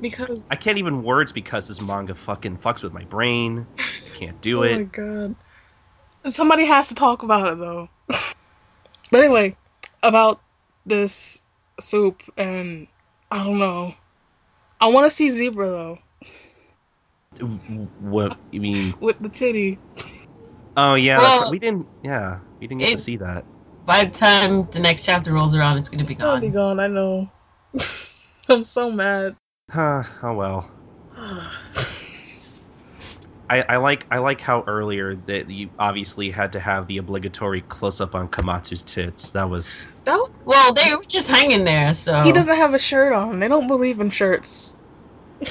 [0.00, 3.66] Because I can't even words because this manga fucking fucks with my brain.
[4.14, 4.72] Can't do Oh it.
[4.72, 5.36] Oh my god.
[6.26, 7.88] Somebody has to talk about it though.
[8.06, 9.56] but anyway,
[10.02, 10.40] about
[10.86, 11.42] this
[11.80, 12.86] soup, and
[13.30, 13.94] I don't know.
[14.80, 15.98] I want to see zebra though
[18.00, 18.94] What you mean?
[19.00, 19.78] with the titty.
[20.76, 21.86] Oh yeah, Well, we didn't.
[22.02, 23.44] Yeah, we didn't get it- to see that.
[23.86, 26.40] By the time the next chapter rolls around, it's gonna be It's gonna gone.
[26.40, 26.80] be gone.
[26.80, 27.28] I know.
[28.48, 29.36] I'm so mad.
[29.70, 30.04] Huh.
[30.22, 30.70] Oh well.
[33.50, 37.60] I, I like I like how earlier that you obviously had to have the obligatory
[37.60, 39.30] close up on Komatsu's tits.
[39.30, 43.12] That was that Well, they were just hanging there, so he doesn't have a shirt
[43.12, 43.38] on.
[43.40, 44.74] They don't believe in shirts.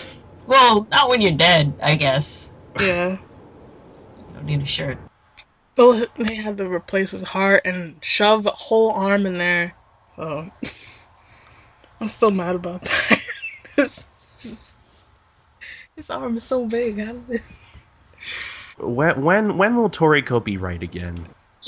[0.45, 2.51] Well, not when you're dead, I guess.
[2.79, 3.11] Yeah.
[3.11, 4.97] You don't need a shirt.
[5.77, 9.73] Well, they had to replace his heart and shove a whole arm in there.
[10.15, 10.49] So
[12.01, 13.23] I'm still mad about that.
[13.75, 14.75] his,
[15.95, 16.99] his arm is so big.
[16.99, 17.41] How did it...
[18.77, 21.15] when when when will Toriko be right again?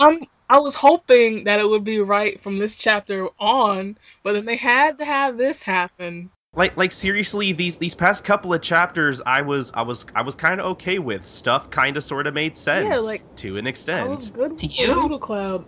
[0.01, 0.19] I'm,
[0.49, 4.57] I was hoping that it would be right from this chapter on, but then they
[4.57, 6.29] had to have this happen.
[6.55, 10.35] Like like seriously, these these past couple of chapters, I was I was I was
[10.35, 11.69] kind of okay with stuff.
[11.69, 12.87] Kind of sort of made sense.
[12.89, 14.09] Yeah, like, to an I extent.
[14.09, 14.87] was good To with you?
[14.93, 15.65] Doodle Cloud.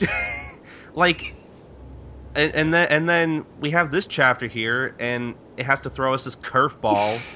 [0.94, 1.36] like
[2.34, 6.14] and, and then and then we have this chapter here and it has to throw
[6.14, 7.26] us this curveball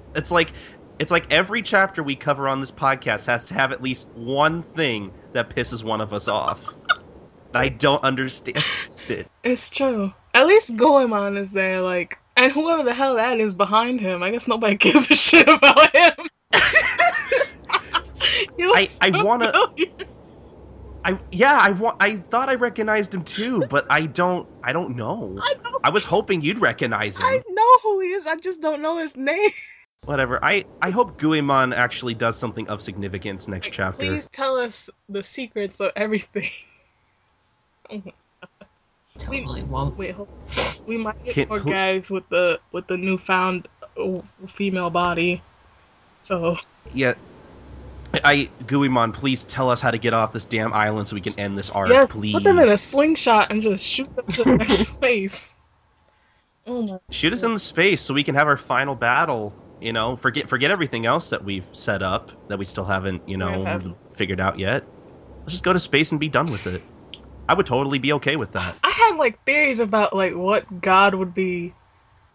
[0.14, 0.52] it's like
[0.98, 4.64] it's like every chapter we cover on this podcast has to have at least one
[4.76, 6.77] thing that pisses one of us off
[7.54, 8.62] i don't understand
[9.08, 10.12] it It's true.
[10.34, 14.22] At least Goemon is there, like, and whoever the hell that is behind him.
[14.22, 16.12] I guess nobody gives a shit about him.
[18.60, 19.92] I- I wanna- familiar.
[21.04, 24.96] i yeah i want i thought i recognized him too but i don't i don't
[24.96, 28.26] know I know, i was hoping you'd recognize him I know who he is.
[28.26, 29.50] I just don't know his name.
[30.04, 34.90] whatever i i hope guimon actually does something of significance next chapter Please tell us
[35.08, 36.50] the secrets of everything.
[39.18, 39.98] Totally won't.
[39.98, 40.14] Wait.
[40.86, 43.66] We might get Can- more who- gags with the with the newfound
[44.00, 45.42] uh, female body.
[46.20, 46.56] So
[46.94, 47.14] Yeah.
[48.24, 51.38] I Guimon, please tell us how to get off this damn island so we can
[51.38, 52.32] end this arc, yes, please.
[52.32, 55.52] put them in a slingshot and just shoot them to the next space.
[56.66, 56.98] Oh my!
[57.10, 59.52] Shoot us in the space so we can have our final battle.
[59.80, 63.36] You know, forget forget everything else that we've set up that we still haven't, you
[63.36, 64.84] know, figured out yet.
[65.40, 66.82] Let's just go to space and be done with it.
[67.48, 68.76] I would totally be okay with that.
[68.84, 71.72] I had like theories about like what God would be,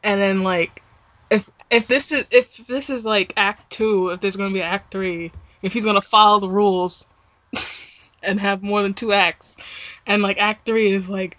[0.04, 0.82] and then like
[1.30, 4.92] if if this is if this is like Act Two, if there's gonna be Act
[4.92, 7.06] Three, if he's gonna follow the rules
[8.24, 9.58] and have more than two acts,
[10.08, 11.38] and like Act Three is like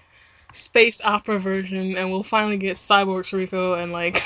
[0.53, 4.22] space opera version, and we'll finally get Cyborg Rico and like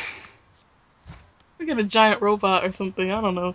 [1.59, 3.11] we get a giant robot or something.
[3.11, 3.55] I don't know.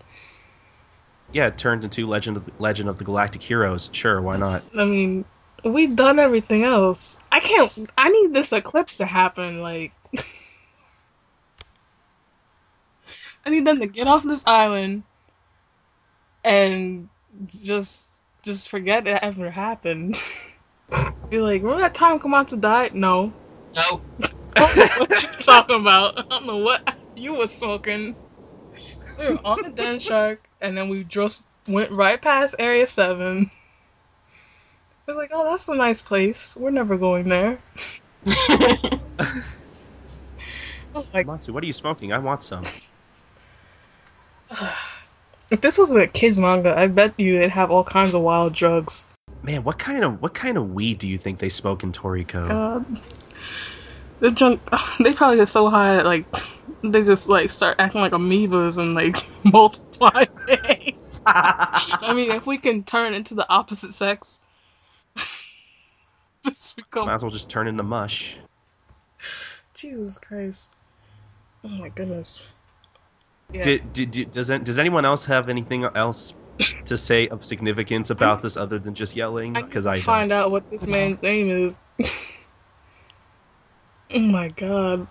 [1.31, 3.89] Yeah, it turns into Legend of the, Legend of the Galactic Heroes.
[3.91, 4.63] Sure, why not?
[4.77, 5.25] I mean,
[5.63, 7.17] we've done everything else.
[7.31, 7.91] I can't.
[7.97, 9.59] I need this eclipse to happen.
[9.59, 9.93] Like,
[13.45, 15.03] I need them to get off this island
[16.43, 17.09] and
[17.45, 20.15] just just forget it ever happened.
[21.29, 22.93] Be like, remember that time Komatsu died?
[22.93, 23.33] No.
[23.75, 24.03] Nope.
[24.55, 26.19] I don't know what you talking about?
[26.19, 28.15] I don't know what you were smoking.
[29.17, 33.49] We were on the Den Shark, and then we just went right past Area 7.
[35.07, 36.55] We're like, oh, that's a nice place.
[36.55, 37.59] We're never going there.
[40.95, 42.13] Oh my Matsu, what are you smoking?
[42.13, 42.63] I want some.
[45.51, 48.53] If this was a kids manga, I bet you they'd have all kinds of wild
[48.53, 49.05] drugs.
[49.43, 52.47] Man, what kind of what kind of weed do you think they smoke in Toriko?
[52.47, 52.85] God.
[54.19, 54.61] The junk,
[54.99, 56.25] they probably get so high that, like,
[56.81, 60.25] they just, like, start acting like amoebas and, like, multiply.
[61.25, 64.39] I mean, if we can turn into the opposite sex,
[66.45, 67.07] just become.
[67.07, 68.37] Might as well just turn into mush.
[69.73, 70.73] Jesus Christ.
[71.63, 72.47] Oh my goodness.
[73.51, 73.63] Yeah.
[73.63, 76.33] Did, did, did, does does anyone else have anything else
[76.85, 79.53] to say of significance about this other than just yelling?
[79.53, 80.39] Because to I find don't.
[80.39, 81.81] out what this man's name is.
[84.13, 85.07] oh my god.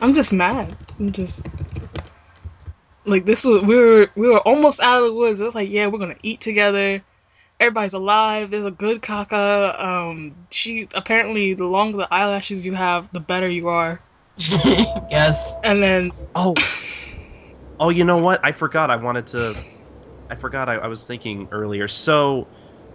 [0.00, 0.76] I'm just mad.
[1.00, 1.48] I'm just
[3.04, 5.40] like this was we were we were almost out of the woods.
[5.40, 7.02] It was like, yeah, we're gonna eat together.
[7.60, 8.50] Everybody's alive.
[8.50, 9.76] There's a good Kaka.
[9.84, 14.02] Um, she apparently the longer the eyelashes you have, the better you are.
[15.10, 15.56] yes.
[15.62, 16.54] And then Oh,
[17.80, 18.40] oh, you know what?
[18.44, 18.90] I forgot.
[18.90, 19.64] I wanted to.
[20.30, 20.68] I forgot.
[20.68, 21.88] I, I was thinking earlier.
[21.88, 22.50] So,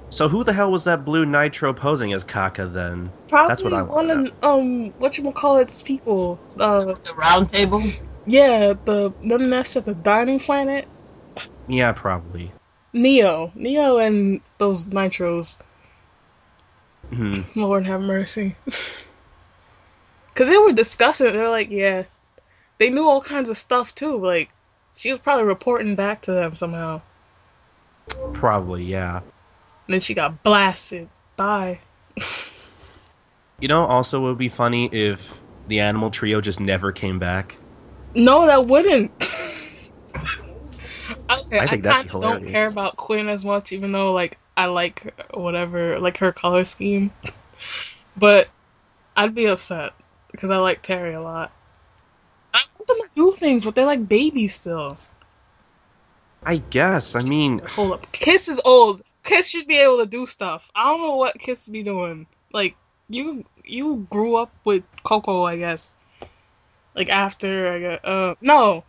[0.09, 3.14] so who the hell was that blue nitro posing as Kaka then?
[3.28, 6.41] probably That's what I one wanna of um what you call it's people.
[6.59, 7.82] Uh, The round table.
[8.26, 10.88] yeah, the them that's at the dining planet.
[11.68, 12.53] Yeah, probably.
[12.94, 15.58] Neo, Neo, and those nitros.
[17.10, 17.41] Hmm.
[17.56, 18.56] Lord have mercy.
[20.36, 21.34] Cause they were discussing.
[21.34, 22.04] They're like, yeah,
[22.78, 24.18] they knew all kinds of stuff too.
[24.18, 24.50] Like,
[24.96, 27.02] she was probably reporting back to them somehow.
[28.34, 29.18] Probably, yeah.
[29.18, 31.10] And then she got blasted.
[31.36, 31.80] Bye.
[33.60, 37.58] You know, also it would be funny if the animal trio just never came back.
[38.16, 39.22] No, that wouldn't.
[41.42, 44.68] Okay, I I, kind of don't care about Quinn as much, even though like I
[44.68, 47.12] like whatever, like her color scheme.
[48.18, 48.50] but
[49.16, 49.94] I'd be upset
[50.32, 51.52] because I like Terry a lot.
[52.54, 54.98] I want them to do things, but they're like babies still.
[56.44, 57.16] I guess.
[57.16, 59.02] I mean, Hold up, Kiss is old.
[59.24, 60.70] Kiss should be able to do stuff.
[60.76, 62.28] I don't know what Kiss be doing.
[62.52, 62.76] Like
[63.10, 65.96] you, you grew up with Coco, I guess.
[66.96, 68.84] Like after I got uh no,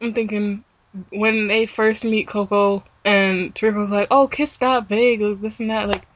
[0.00, 0.64] I'm thinking
[1.10, 5.70] when they first meet Coco and Toriko's like, oh, Kiss got big, like this and
[5.70, 5.88] that.
[5.88, 6.06] Like,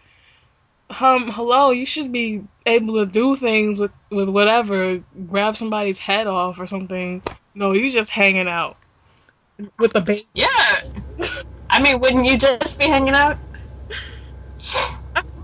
[1.00, 6.26] um, hello, you should be able to do things with with whatever, grab somebody's head
[6.26, 7.22] off or something.
[7.54, 8.76] No, you're just hanging out
[9.78, 10.22] with the baby.
[10.34, 10.48] Yeah.
[11.70, 13.38] I mean, wouldn't you just be hanging out?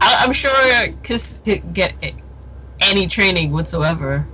[0.00, 0.52] I- I'm sure
[1.02, 1.94] Kiss didn't get
[2.80, 4.26] any training whatsoever.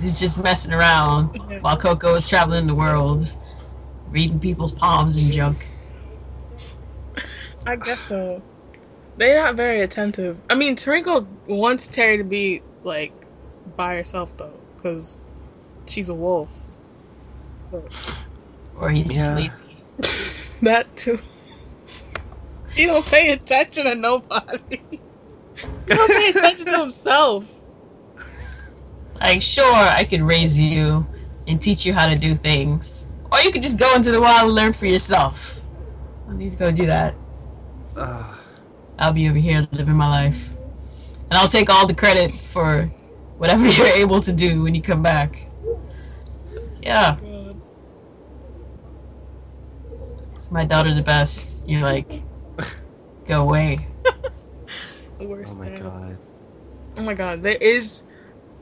[0.00, 3.24] He's just messing around while Coco is traveling the world,
[4.10, 5.66] reading people's palms and junk.
[7.66, 8.44] I guess so.
[9.16, 10.42] They're not very attentive.
[10.50, 13.14] I mean, Twinkle wants Terry to be like
[13.76, 15.18] by herself though, because
[15.88, 16.68] she's a wolf.
[17.70, 17.92] But
[18.74, 19.84] Or he's just lazy.
[20.62, 21.20] that too.
[22.74, 24.82] He don't pay attention to nobody.
[25.86, 27.60] He don't pay attention to himself.
[29.20, 31.08] Like, sure, I could raise you
[31.48, 33.07] and teach you how to do things.
[33.38, 35.64] Or you could just go into the wild and learn for yourself.
[36.28, 37.16] I need to go do that.
[37.96, 38.36] uh,
[38.98, 40.52] I'll be over here living my life.
[41.30, 42.90] And I'll take all the credit for
[43.38, 45.48] whatever you're able to do when you come back.
[46.82, 47.62] Yeah, God.
[50.34, 51.68] it's my daughter the best.
[51.68, 52.24] You're like,
[53.26, 53.78] go away.
[55.18, 55.82] The worst oh my thing.
[55.82, 56.18] god.
[56.96, 58.04] Oh my god, there is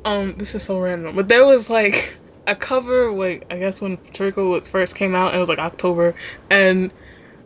[0.05, 3.97] um this is so random, but there was like a cover like I guess when
[3.99, 6.15] Toriko first came out, it was like October,
[6.51, 6.93] and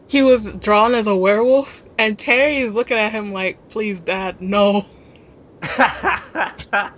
[0.09, 4.41] he was drawn as a werewolf, and Terry is looking at him like, please dad,
[4.41, 4.85] no.
[5.63, 6.93] I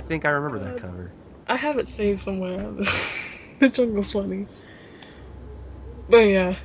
[0.00, 1.12] think I remember that cover.
[1.46, 2.56] I have it saved somewhere.
[3.58, 4.46] the was funny.
[6.08, 6.56] But yeah.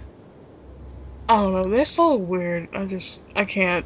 [1.28, 2.70] I don't know, they're so weird.
[2.74, 3.86] I just I can't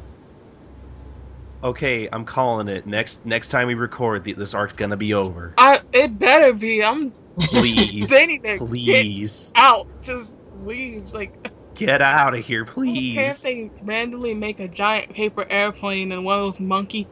[1.64, 2.86] Okay, I'm calling it.
[2.86, 5.54] Next next time we record, the, this arc's gonna be over.
[5.58, 6.84] I it better be.
[6.84, 9.86] I'm Please, They need to please out.
[10.02, 11.12] Just leave.
[11.12, 11.32] Like
[11.74, 13.18] get out of here, please.
[13.18, 17.06] if they randomly make a giant paper airplane and one of those monkeys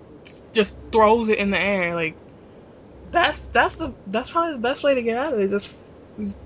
[0.53, 1.95] just throws it in the air.
[1.95, 2.15] Like
[3.11, 5.49] that's that's the that's probably the best way to get out of it.
[5.49, 5.77] Just,
[6.19, 6.37] just.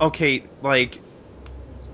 [0.00, 1.00] Okay, like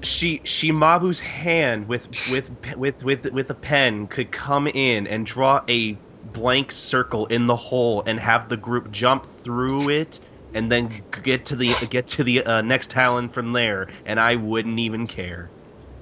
[0.04, 5.62] she Shimabu's hand with with with with with a pen could come in and draw
[5.70, 10.20] a blank circle in the hole and have the group jump through it
[10.54, 14.36] and then get to the get to the uh, next talon from there and I
[14.36, 15.52] wouldn't even care.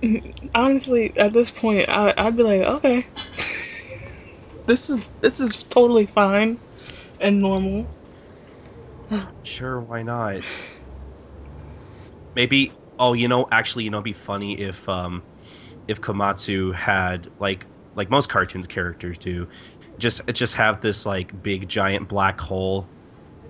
[0.55, 3.07] honestly, at this point, I, I'd be like, okay,
[4.67, 6.59] this is this is totally fine
[7.21, 7.89] and normal.
[9.45, 10.45] Sure, why not?
[12.35, 12.73] Maybe.
[12.99, 15.25] Oh, you know, actually, you know, it'd be funny if um,
[15.89, 19.49] if Komatsu had like like most cartoons characters do,
[19.99, 22.93] just just have this like big giant black hole,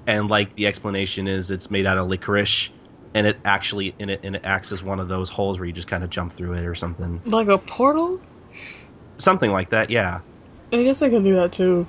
[0.07, 2.71] and like the explanation is it's made out of licorice,
[3.15, 5.73] and it actually and it and it acts as one of those holes where you
[5.73, 8.21] just kind of jump through it or something, Like a portal.
[9.19, 9.91] something like that.
[9.91, 10.21] Yeah.
[10.73, 11.87] I guess I can do that too.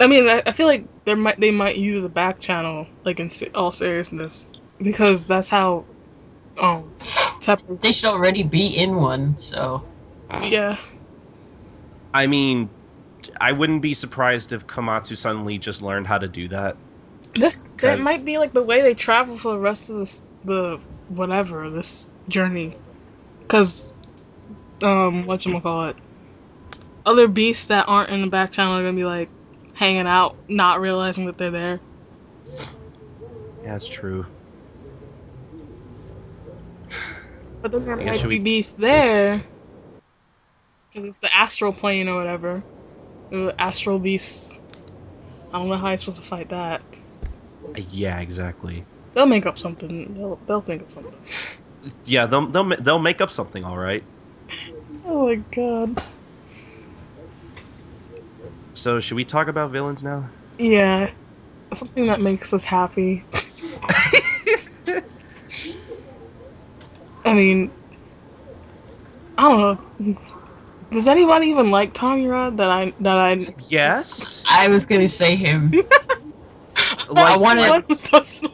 [0.00, 2.88] I mean, I, I feel like there might they might use as a back channel,
[3.04, 4.48] like in all seriousness,
[4.82, 5.86] because that's how,
[6.58, 6.90] um,
[7.40, 7.80] Teppei.
[7.80, 9.82] They should already be in one, so.
[10.42, 10.78] Yeah,
[12.14, 12.70] I mean,
[13.40, 16.76] I wouldn't be surprised if Komatsu suddenly just learned how to do that.
[17.34, 20.22] this that 'Cause- might be like the way they travel for the rest of this
[20.44, 20.78] the
[21.08, 22.76] whatever this journey,
[23.40, 23.92] because,
[24.82, 25.96] um, what you call it,
[27.06, 29.30] other beasts that aren't in the back channel are gonna be like
[29.74, 31.80] hanging out, not realizing that they're there.
[32.44, 32.66] Yeah,
[33.64, 34.26] that's true.
[37.62, 39.42] But then there I might be we- beasts there.
[40.90, 42.62] Because it's the astral plane or whatever.
[43.30, 44.60] The astral beasts.
[45.54, 46.82] I don't know how you're supposed to fight that.
[47.64, 48.84] Uh, Yeah, exactly.
[49.14, 50.12] They'll make up something.
[50.14, 51.14] They'll, they'll make up something.
[52.04, 54.04] Yeah, they'll they'll they'll make up something, all right.
[55.04, 56.00] Oh my god.
[58.74, 60.30] So should we talk about villains now?
[60.58, 61.10] Yeah.
[61.74, 63.24] Something that makes us happy.
[67.24, 67.70] I mean,
[69.38, 70.14] I don't know.
[70.90, 74.42] Does anybody even like Tommy Rod that I that I Yes.
[74.50, 75.72] I was gonna say him.
[77.08, 78.52] Like, wanted- like,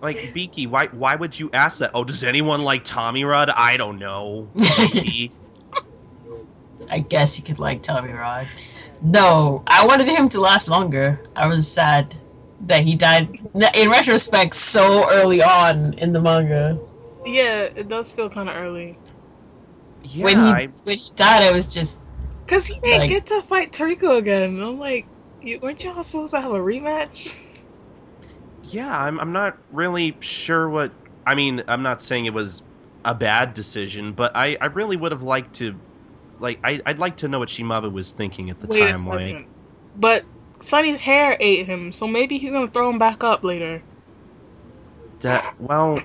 [0.00, 1.90] like Beaky, why why would you ask that?
[1.94, 3.50] Oh, does anyone like Tommy Rod?
[3.50, 4.48] I don't know.
[4.54, 5.30] Maybe.
[6.90, 8.48] I guess he could like Tommy Rod.
[9.02, 11.20] No, I wanted him to last longer.
[11.36, 12.14] I was sad
[12.62, 13.40] that he died.
[13.74, 16.78] In retrospect, so early on in the manga,
[17.24, 19.00] Yeah, it does feel kind of early.
[20.02, 22.00] yeah, when he I, when he died, I was just
[22.46, 24.60] Cause he didn't Like- get to fight Toriko again.
[24.62, 25.08] I'm like,
[25.62, 27.42] weren't y'all supposed to have a rematch?
[28.62, 30.92] yeah, I'm I'm not really sure what.
[31.26, 32.62] I mean, I'm not saying it was
[33.04, 35.80] a bad decision, but I I really would have liked to.
[36.38, 38.96] Like I, I'd like to know what Shimaba was thinking at the Wait a time.
[38.96, 39.36] second.
[39.36, 39.48] Like,
[39.94, 40.24] But
[40.60, 43.82] Sunny's hair ate him, so maybe he's gonna throw him back up later.
[45.20, 45.44] that.
[45.58, 45.98] Well,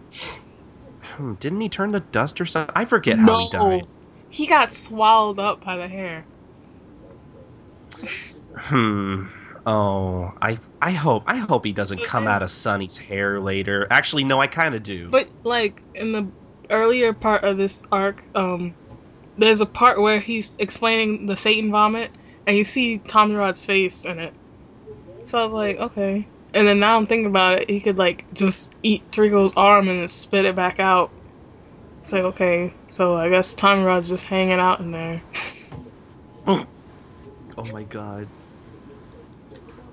[1.40, 2.74] didn't he turn to dust or something?
[2.76, 3.82] I forget how he died.
[4.30, 6.26] He got swallowed up by the hair.
[8.58, 9.26] Hmm.
[9.66, 13.40] Oh, I I hope I hope he doesn't So come then- out of Sunny's hair
[13.40, 13.88] later.
[13.92, 15.10] Actually, no, I kind of do.
[15.10, 16.28] But like in the
[16.70, 18.74] earlier part of this arc, um,
[19.38, 22.12] there's a part where he's explaining the Satan vomit,
[22.48, 24.34] and you see Tommy Rod's face in it.
[25.26, 26.28] So I was like, okay.
[26.54, 30.02] And then now I'm thinking about it, he could like just eat Toriko's arm and
[30.02, 31.14] then spit it back out.
[32.02, 35.24] It's like, okay, so I guess Tommy Rod's just hanging out in there.
[36.48, 38.30] oh my god.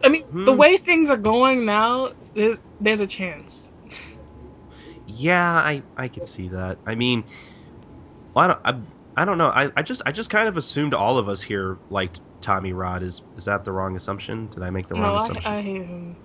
[0.05, 0.55] I mean, the Hmm.
[0.55, 3.73] way things are going now, there's there's a chance.
[5.07, 6.81] Yeah, I I can see that.
[6.87, 7.27] I mean,
[8.35, 9.49] well, I don't I, I don't know.
[9.49, 13.03] I, I just I just kind of assumed all of us here liked Tommy Rod.
[13.03, 14.49] Is is that the wrong assumption?
[14.49, 15.59] Did I make the No, wrong I, assumption?
[15.59, 16.19] I hate him.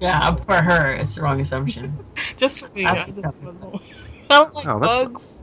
[0.00, 0.34] Yeah.
[0.34, 2.04] For her, it's the wrong assumption.
[2.36, 3.82] Just for me, I I, just don't,
[4.30, 5.42] I don't like Oh, bugs,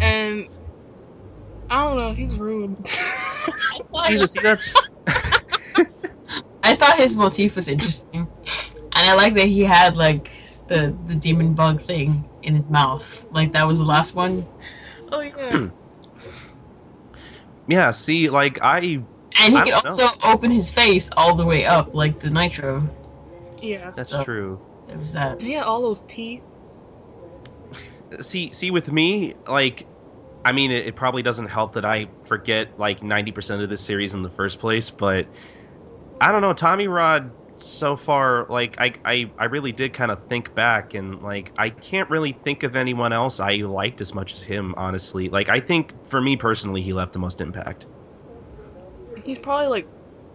[0.00, 0.48] and
[1.70, 2.12] I don't know.
[2.12, 2.76] He's rude.
[3.94, 4.74] see, see, that's
[6.62, 8.28] I thought his motif was interesting, and
[8.94, 10.30] I like that he had like
[10.68, 13.26] the the demon bug thing in his mouth.
[13.30, 14.46] Like that was the last one,
[15.12, 15.68] oh yeah, hmm.
[17.66, 17.90] yeah.
[17.90, 18.78] See, like I
[19.40, 22.30] and he I could don't also open his face all the way up, like the
[22.30, 22.88] nitro.
[23.62, 23.90] Yeah.
[23.90, 24.60] that's So- true.
[24.86, 25.40] There was that.
[25.42, 26.42] He had all those teeth.
[28.20, 29.86] See, see, with me, like,
[30.44, 33.82] I mean, it, it probably doesn't help that I forget like ninety percent of this
[33.82, 35.26] series in the first place, but
[36.22, 36.54] I don't know.
[36.54, 41.20] Tommy Rod, so far, like, I, I, I really did kind of think back, and
[41.22, 44.74] like, I can't really think of anyone else I liked as much as him.
[44.78, 47.84] Honestly, like, I think for me personally, he left the most impact.
[49.22, 49.86] He's probably like,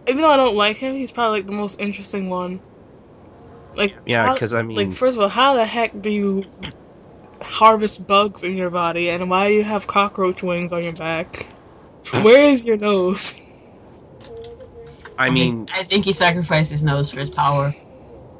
[0.06, 2.60] even though I don't like him, he's probably like the most interesting one.
[3.76, 6.44] Like Yeah, because I mean, like first of all, how the heck do you
[7.42, 11.46] harvest bugs in your body, and why do you have cockroach wings on your back?
[12.12, 13.40] Where is your nose?
[15.18, 17.74] I mean, think, I think he sacrificed his nose for his power.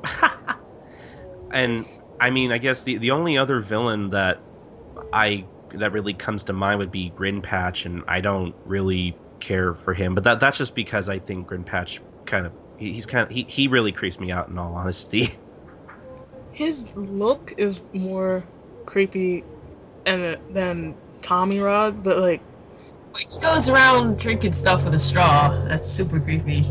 [1.52, 1.86] and
[2.20, 4.42] I mean, I guess the the only other villain that
[5.12, 9.94] I that really comes to mind would be Grinpatch, and I don't really care for
[9.94, 10.14] him.
[10.14, 13.42] But that that's just because I think Grinpatch kind of he, he's kind of he,
[13.44, 15.34] he really creeps me out in all honesty.
[16.52, 18.44] His look is more
[18.86, 19.44] creepy
[20.06, 22.40] and than Tommy Rod, but like
[23.18, 25.48] He goes around drinking stuff with a straw.
[25.66, 26.64] That's super creepy.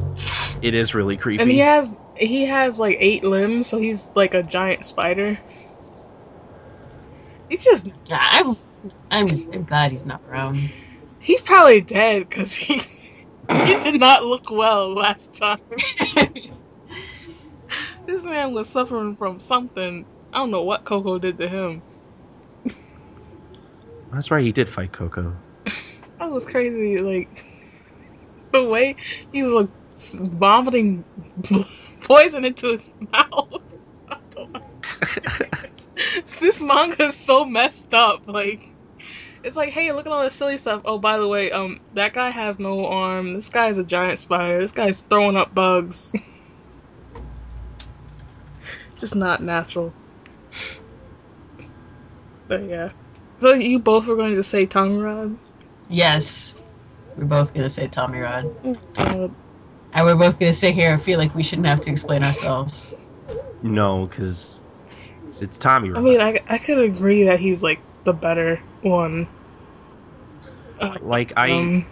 [0.62, 1.43] It is really creepy.
[1.43, 5.39] and he has he has like eight limbs, so he's like a giant spider.
[7.49, 8.45] He's just Yeah, I'm,
[9.12, 10.70] I'm, I'm glad he's not around.
[11.20, 12.76] he's probably dead because he
[13.52, 15.60] he did not look well last time.
[18.08, 20.06] This man was suffering from something.
[20.34, 21.84] I don't know what Coco did to him.
[24.12, 24.44] That's right.
[24.44, 25.41] He did fight Coco.
[26.20, 27.00] That was crazy.
[27.00, 27.32] Like
[28.54, 28.98] the way
[29.32, 29.72] he was like,
[30.34, 31.06] vomiting
[32.04, 33.50] poison into his mouth.
[34.10, 35.52] I don't understand.
[36.41, 38.22] this manga is so messed up.
[38.28, 38.64] Like
[39.44, 40.82] it's like, hey, look at all this silly stuff.
[40.86, 43.34] Oh, by the way, um, that guy has no arm.
[43.34, 44.60] This guy's a giant spider.
[44.60, 46.14] This guy's throwing up bugs.
[48.98, 49.94] Just not natural.
[52.46, 52.91] But yeah.
[53.39, 55.38] So you both were going to say tongue rod?
[55.89, 56.60] Yes,
[57.18, 58.46] we're both gonna say Tommy Rod,
[58.98, 59.28] Uh,
[59.94, 62.96] and we're both gonna sit here and feel like we shouldn't have to explain ourselves.
[63.62, 64.62] no, because
[65.28, 65.91] it's, it's Tommy.
[65.96, 69.28] I mean, I, I could agree that he's like the better one.
[70.80, 71.88] Uh, Like I, um,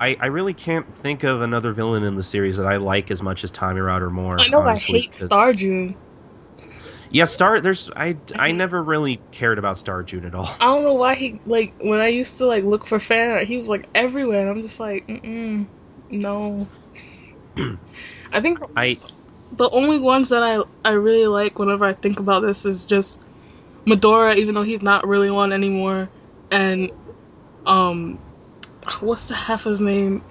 [0.00, 3.22] I, I really can't think of another villain in the series that I like as
[3.22, 4.38] much as Tommy Rod or more.
[4.38, 5.96] I know honestly, I hate Star June.
[7.10, 7.60] Yeah, Star.
[7.60, 10.56] There's I I hate- never really cared about Star June at all.
[10.60, 13.46] I don't know why he like when I used to like look for fan art,
[13.46, 15.68] he was like everywhere, and I'm just like, mm
[16.10, 16.68] no.
[18.32, 18.98] I think I
[19.52, 23.23] the only ones that I I really like whenever I think about this is just
[23.86, 26.10] Medora, even though he's not really one anymore,
[26.50, 26.90] and
[27.66, 28.18] um,
[29.00, 30.22] what's the heifer's name?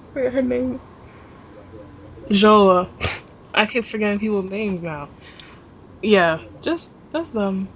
[0.12, 0.80] forget her name.
[2.30, 2.90] Joa.
[3.54, 5.10] I keep forgetting people's names now.
[6.02, 7.70] Yeah, just that's them.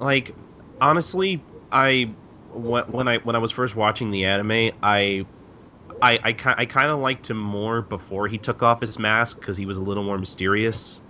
[0.00, 0.36] like
[0.80, 2.16] honestly i
[2.50, 5.26] when i when i was first watching the anime i
[6.02, 9.56] i i, I kind of liked him more before he took off his mask because
[9.56, 11.02] he was a little more mysterious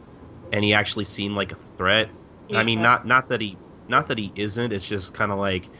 [0.53, 2.13] and he actually seemed like a threat
[2.53, 5.71] i mean not not that he not that he isn't it's just kind of like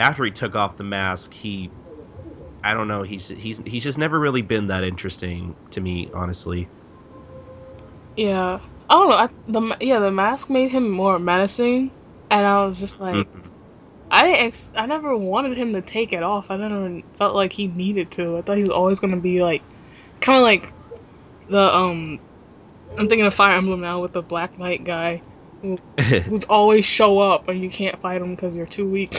[0.00, 1.74] after he took off the mask he
[2.64, 6.70] i don't know he's he's he's just never really been that interesting to me honestly
[8.16, 8.60] Yeah.
[8.88, 9.16] I don't know.
[9.16, 11.92] I, the yeah, the mask made him more menacing,
[12.30, 13.50] and I was just like, Mhm.
[14.10, 14.32] I.
[14.32, 16.50] Ex- I never wanted him to take it off.
[16.50, 18.38] I never felt like he needed to.
[18.38, 19.64] I thought he was always gonna be like,
[20.20, 20.72] kind of like
[21.48, 22.20] the um.
[22.98, 25.22] I'm thinking of Fire Emblem now with the Black Knight guy
[25.62, 29.14] who's always show up and you can't fight him because you're too weak.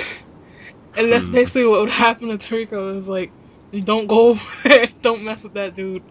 [0.95, 1.33] and that's Hmm.
[1.33, 2.95] basically what would happen to Toriko.
[2.95, 3.31] Is like,
[3.71, 4.87] you don't go over there.
[5.01, 6.03] Don't mess with that dude.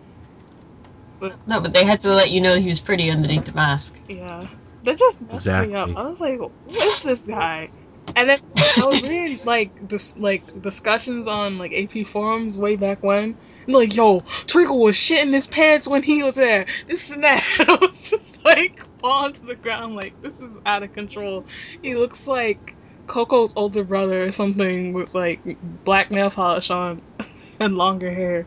[1.46, 3.98] No, but they had to let you know he was pretty underneath the mask.
[4.08, 4.46] Yeah.
[4.84, 5.96] That just messed me up.
[5.96, 7.70] I was like, who is this guy?
[8.14, 8.40] And then
[8.76, 13.36] I was reading like dis- like discussions on like AP forums way back when.
[13.66, 16.66] Like, yo, Twinkle was shitting his pants when he was there.
[16.88, 17.42] This and that.
[17.58, 21.46] I was just like falling to the ground like this is out of control.
[21.82, 25.40] He looks like Coco's older brother or something with like
[25.84, 27.02] black nail polish on
[27.60, 28.46] and longer hair.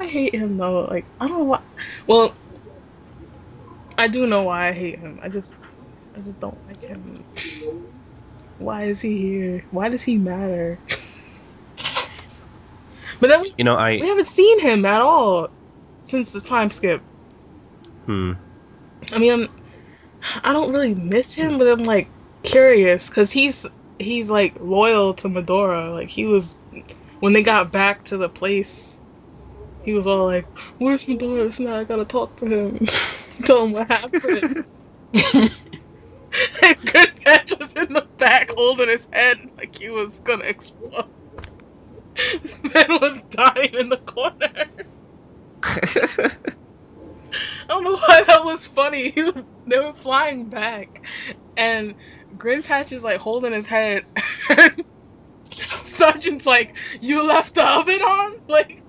[0.00, 0.82] I hate him though.
[0.82, 1.60] Like I don't know why.
[2.06, 2.34] Well,
[3.98, 5.18] I do know why I hate him.
[5.20, 5.56] I just,
[6.14, 7.24] I just don't like him.
[8.58, 9.64] Why is he here?
[9.72, 10.78] Why does he matter?
[13.20, 15.48] but then we, you know I we haven't seen him at all
[16.00, 17.02] since the time skip.
[18.06, 18.32] hmm
[19.12, 19.48] I mean, I'm,
[20.44, 22.08] I don't really miss him, but I'm like
[22.42, 23.66] curious because he's
[23.98, 25.90] he's like loyal to Medora.
[25.90, 26.56] Like he was
[27.20, 29.00] when they got back to the place.
[29.82, 30.46] He was all like,
[30.78, 31.44] "Where's Medora?
[31.46, 32.86] It's now I gotta talk to him,
[33.46, 34.66] tell him what happened."
[36.62, 41.06] and Good Patch was in the back holding his head like he was gonna explode.
[42.44, 44.52] Sven was dying in the corner.
[45.64, 46.30] I
[47.68, 49.12] don't know why that was funny.
[49.16, 51.02] Was- they were flying back,
[51.56, 51.96] and
[52.36, 54.04] Grin Patch is like holding his head.
[55.50, 58.82] Sergeant's like, "You left the oven on?" Like,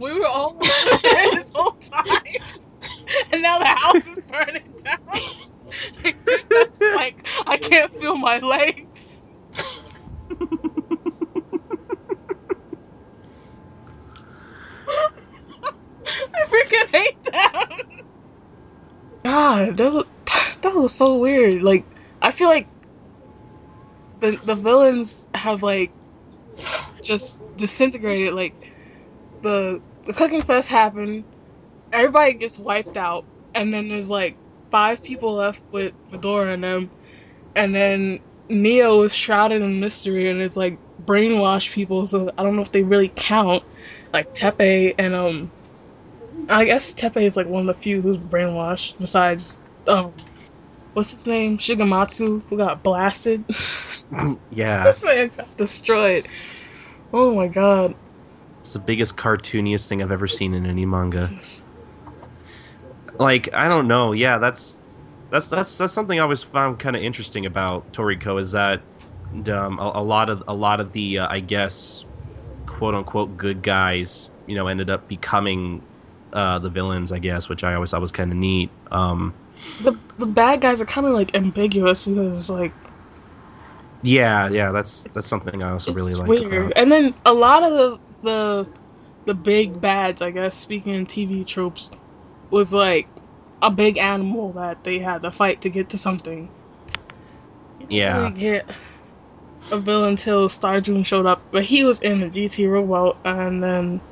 [0.00, 0.58] we were all
[1.32, 2.22] this whole time,
[3.32, 5.20] and now the house is burning down.
[6.04, 9.24] And Grin Patch is like, "I can't feel my legs."
[16.06, 17.68] I freaking hate that.
[19.24, 20.10] God, that was
[20.62, 21.62] that was so weird.
[21.62, 21.84] Like,
[22.22, 22.68] I feel like
[24.20, 25.92] the the villains have like
[27.02, 28.34] just disintegrated.
[28.34, 28.54] Like,
[29.42, 31.24] the the cooking fest happened,
[31.92, 34.38] everybody gets wiped out, and then there's like
[34.70, 36.90] five people left with Medora and them,
[37.56, 42.06] and then Neo is shrouded in mystery and it's like brainwashed people.
[42.06, 43.64] So I don't know if they really count,
[44.12, 45.52] like Teppei and um.
[46.48, 50.12] I guess Teppei is like one of the few who's brainwashed besides um
[50.92, 51.58] what's his name?
[51.58, 53.44] Shigematsu who got blasted.
[54.50, 56.26] yeah this man got destroyed.
[57.12, 57.94] Oh my god.
[58.60, 61.28] it's the biggest cartooniest thing i've ever seen in any manga
[63.18, 64.12] like I don't know.
[64.12, 64.76] Yeah, that's
[65.30, 68.82] that's that's that's something I always found kind of interesting about Toriko is that
[69.48, 72.04] um, a, a lot of a lot of the uh, I guess
[72.66, 75.82] quote unquote good guys, you know, ended up becoming
[76.36, 77.12] uh, the villains.
[77.12, 78.72] I guess, which I always thought was kind of neat.
[78.92, 79.36] Um,
[79.78, 82.76] The the bad guys are kind of like ambiguous because like
[84.02, 86.36] yeah, yeah, that's that's something I also really like.
[86.50, 86.72] weird.
[86.76, 88.70] And then a lot of the the
[89.26, 91.90] the big bads, I guess, speaking in TV tropes,
[92.50, 93.10] was like
[93.62, 96.52] a big animal that they had to fight to get to something.
[97.88, 98.30] Yeah.
[98.30, 98.68] really get
[99.70, 103.62] a villain until Star June showed up, but he was in the GT robot, and
[103.62, 104.02] then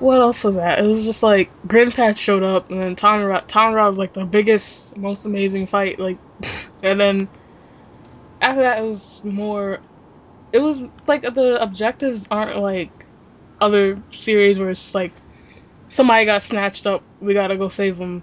[0.00, 0.78] what else was that?
[0.82, 4.96] It was just like Patch showed up, and then Tom Rod was like the biggest,
[4.96, 6.18] most amazing fight, like,
[6.82, 7.28] and then
[8.40, 9.80] after that, it was more.
[10.52, 12.90] It was like the objectives aren't like
[13.60, 15.12] other series where it's like
[15.88, 18.22] somebody got snatched up, we gotta go save them.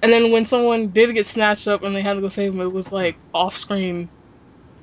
[0.00, 2.60] And then when someone did get snatched up and they had to go save them,
[2.60, 4.08] it was like off screen,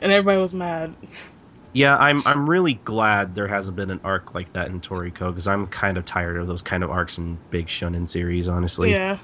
[0.01, 0.93] and everybody was mad.
[1.75, 5.45] Yeah, I'm I'm really glad there hasn't been an arc like that in Toriko because
[5.45, 8.91] I'm kind of tired of those kind of arcs in big shonen series, honestly.
[8.91, 9.19] Yeah.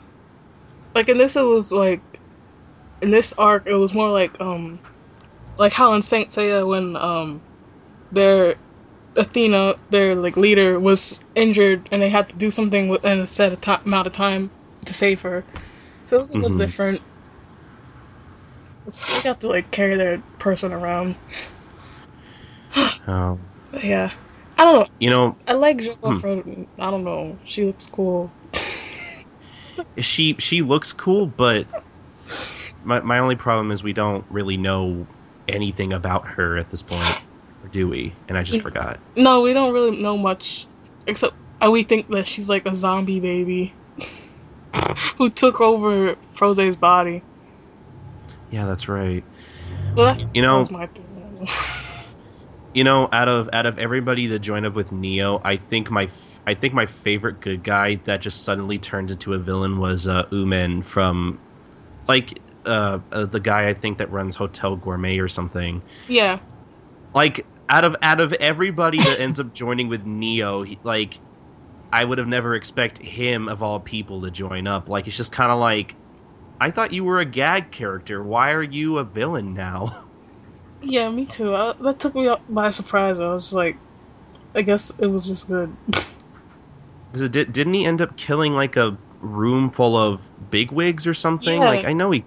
[0.93, 2.01] Like in this, it was like
[3.01, 4.81] in this arc, it was more like um,
[5.57, 7.41] like how in Saint Seiya when um,
[8.11, 8.55] their
[9.15, 13.53] Athena, their like leader, was injured and they had to do something within a set
[13.53, 14.51] of amount of time
[14.83, 15.45] to save her.
[16.05, 16.59] So it was a little Mhm.
[16.59, 17.01] different.
[18.85, 21.15] They got to like carry their person around.
[23.07, 23.39] Um,
[23.83, 24.11] yeah,
[24.57, 24.85] I don't know.
[24.99, 26.17] you know, I like Jo Hmm.
[26.17, 26.29] for
[26.79, 27.37] I don't know.
[27.45, 28.31] She looks cool.
[29.97, 31.65] she she looks cool, but
[32.83, 35.07] my my only problem is we don't really know
[35.47, 37.19] anything about her at this point,
[37.63, 38.13] or do we?
[38.29, 38.63] And I just Yeah.
[38.63, 38.99] forgot.
[39.15, 40.67] No, we don't really know much,
[41.07, 41.33] except
[41.65, 43.73] uh, we think that she's like a zombie baby
[45.17, 47.23] who took over Froese's body.
[48.51, 49.23] Yeah, that's right.
[49.95, 51.47] Well, that's You know- that was my thing.
[52.73, 56.09] You know, out of out of everybody that joined up with Neo, I think my
[56.47, 60.25] I think my favorite good guy that just suddenly turns into a villain was uh,
[60.31, 61.39] Umen from,
[62.07, 65.83] like, uh, uh, the guy I think that runs Hotel Gourmet or something.
[66.07, 66.39] yeah,
[67.13, 71.21] Like, out of out of everybody that ends up joining with Neo, he, like,
[71.91, 74.89] I would have never expect him of all people to join up.
[74.89, 75.97] Like, it's just kind of like,
[76.61, 78.23] I thought you were a gag character.
[78.23, 80.05] Why are you a villain now?
[80.81, 81.55] yeah, me too.
[81.55, 83.19] I, that took me by surprise.
[83.19, 83.77] I was like,
[84.55, 85.75] I guess it was just good.
[87.11, 91.63] Because did, didn't he end up killing like a room full of bigwigs or something?
[91.63, 91.65] Yeah.
[91.65, 92.25] Like I know he.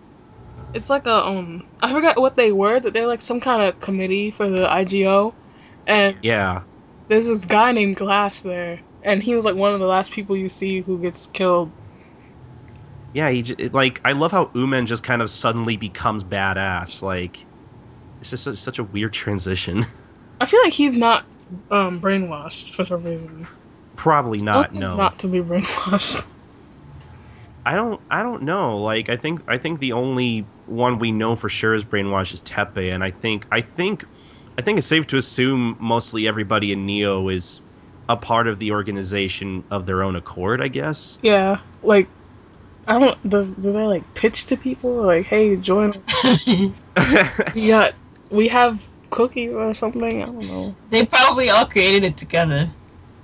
[0.72, 2.80] It's like a um, I forgot what they were.
[2.80, 5.34] That they're like some kind of committee for the IGO,
[5.86, 6.64] and Yeah,
[7.08, 10.36] there's this guy named Glass there, and he was like one of the last people
[10.36, 11.72] you see who gets killed.
[13.12, 13.30] yeah.
[13.30, 17.02] He j- it, like I love how Umen just kind of suddenly becomes badass.
[17.02, 17.46] Like
[18.24, 19.86] it's just such, such a weird transition.
[20.40, 21.26] I feel like he's not
[21.70, 23.46] um brainwashed for some reason.
[23.96, 24.72] Probably not.
[24.72, 26.26] No, not to be brainwashed.
[27.66, 28.00] I don't.
[28.10, 28.78] I don't know.
[28.78, 29.42] Like I think.
[29.46, 33.10] I think the only one we know for sure is brainwashed is Teppei, and I
[33.10, 33.46] think.
[33.52, 34.06] I think.
[34.56, 37.60] I think it's safe to assume mostly everybody in Neo is
[38.08, 40.62] a part of the organization of their own accord.
[40.62, 41.18] I guess.
[41.20, 42.08] Yeah, like
[42.86, 43.28] I don't.
[43.28, 46.02] Does do they like pitch to people like, "Hey, join"?
[47.54, 47.94] We got
[48.30, 50.22] we have cookies or something.
[50.22, 50.74] I don't know.
[50.90, 52.70] they probably all created it together.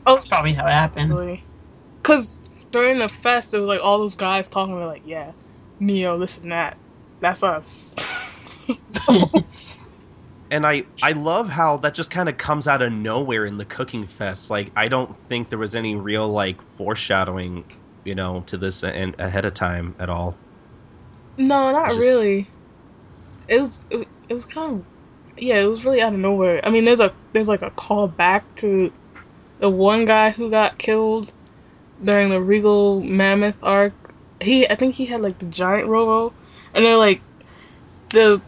[0.06, 1.12] Oh, That's probably how it happened.
[1.14, 1.44] really?
[2.02, 2.36] Because
[2.70, 5.32] during the fest, there was like all those guys talking about like, "Yeah,
[5.80, 6.76] Neo, this and that.
[7.20, 7.94] That's us."
[10.50, 13.64] and I I love how that just kind of comes out of nowhere in the
[13.64, 14.50] cooking fest.
[14.50, 17.64] Like I don't think there was any real like foreshadowing,
[18.04, 20.34] you know, to this and ahead of time at all.
[21.36, 22.48] no, not Just- really.
[23.50, 24.84] It was it, it was kind of
[25.36, 26.60] yeah, it was really out of nowhere.
[26.64, 28.92] I mean, there's a there's like a call back to
[29.58, 31.32] the one guy who got killed
[32.02, 33.92] during the Regal Mammoth arc.
[34.40, 36.32] He I think he had like the giant robo,
[36.74, 37.20] and they're like
[38.10, 38.40] the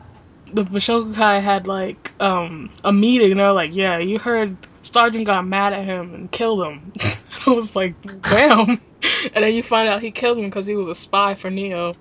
[0.52, 3.32] the Bishokukai had like um a meeting.
[3.32, 6.92] and They're like, yeah, you heard Sergeant got mad at him and killed him.
[7.46, 8.68] I was like, damn.
[9.34, 11.94] and then you find out he killed him because he was a spy for Neo.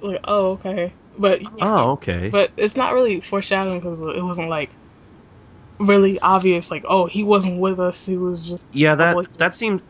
[0.00, 2.30] Like, oh okay, but Oh, okay.
[2.30, 4.76] but it's not really foreshadowing because it wasn't like
[5.80, 6.70] really obvious.
[6.70, 8.06] Like, oh, he wasn't with us.
[8.06, 9.82] He was just yeah, that that seems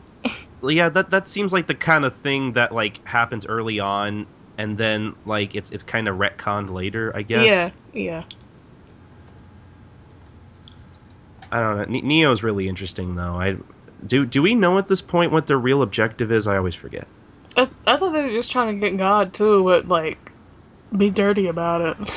[0.63, 4.27] yeah, that that seems like the kind of thing that like happens early on
[4.59, 7.47] and then like it's it's kind of retconned later, I guess.
[7.47, 8.25] yeah, yeah.
[11.53, 11.85] I don't know.
[11.87, 13.41] Ne- Neo's really interesting though.
[13.41, 13.57] I
[14.05, 16.47] do do we know at this point what their real objective is?
[16.49, 17.09] I always forget.
[17.57, 20.36] I, I thought they were just trying to get God too, but like
[20.95, 22.11] be dirty about it.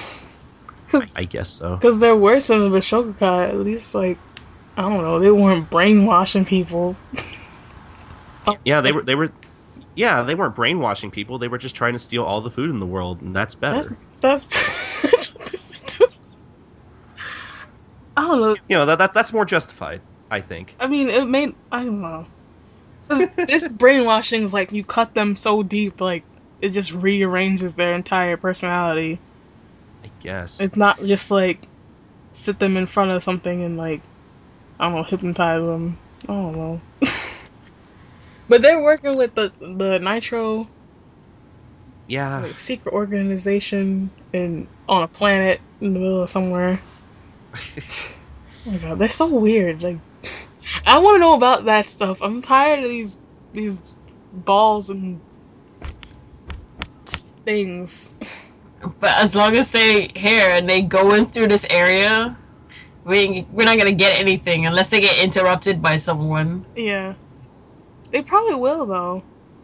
[0.86, 1.76] Because I guess so.
[1.76, 3.50] Because they're worse than the Bishokukai.
[3.50, 4.18] At least like
[4.78, 6.98] I don't know, they weren't brainwashing people.
[8.66, 9.34] Yeah, they were they were
[9.96, 11.40] yeah, they weren't brainwashing people.
[11.40, 14.00] They were just trying to steal all the food in the world, and that's better.
[14.22, 15.02] That's that's.
[15.02, 16.12] that's what they were doing.
[18.18, 18.58] I don't know.
[18.68, 20.02] You know, that, that that's more justified,
[20.32, 20.76] I think.
[20.80, 22.28] I mean, it made I don't know.
[23.48, 26.29] this brainwashing is like you cut them so deep, like
[26.62, 29.20] it just rearranges their entire personality.
[30.04, 30.60] I guess.
[30.60, 31.68] It's not just like
[32.34, 34.04] sit them in front of something and like
[34.80, 35.98] I don't know, hypnotize them.
[36.28, 36.82] I don't know.
[38.50, 40.70] but they're working with the the Nitro
[42.08, 42.46] Yeah.
[42.46, 46.80] like secret organization and on a planet in the middle of somewhere.
[48.66, 49.82] Oh my god, they're so weird.
[49.82, 50.00] Like,
[50.86, 52.22] I want to know about that stuff.
[52.22, 53.20] I'm tired of these
[53.54, 53.96] these
[54.32, 55.22] balls and
[57.50, 58.16] things.
[59.00, 62.38] But as long as they here and they go in through this area,
[63.04, 66.66] we we're not gonna get anything unless they get interrupted by someone.
[66.76, 67.16] Yeah,
[68.12, 69.24] they probably will though.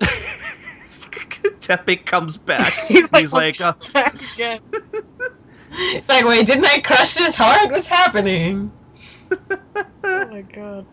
[1.61, 2.73] Teppei comes back.
[2.87, 4.61] He's He's like, like, uh, Back again.
[5.77, 7.69] It's like, wait, didn't I crush this hard?
[7.69, 8.71] What's happening?
[9.29, 10.85] Oh my god.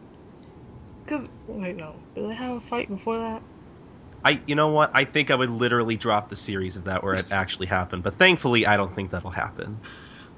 [1.06, 3.42] Cause wait no, did they have a fight before that?
[4.24, 4.90] I, you know what?
[4.94, 8.02] I think I would literally drop the series if that were it actually happened.
[8.04, 9.82] But thankfully, I don't think that'll happen.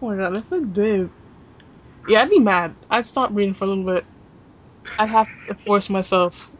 [0.01, 1.11] Oh my god, if it did,
[2.07, 2.76] yeah, I'd be mad.
[2.91, 4.07] I'd stop reading for a little bit.
[4.99, 6.51] I'd have to force myself.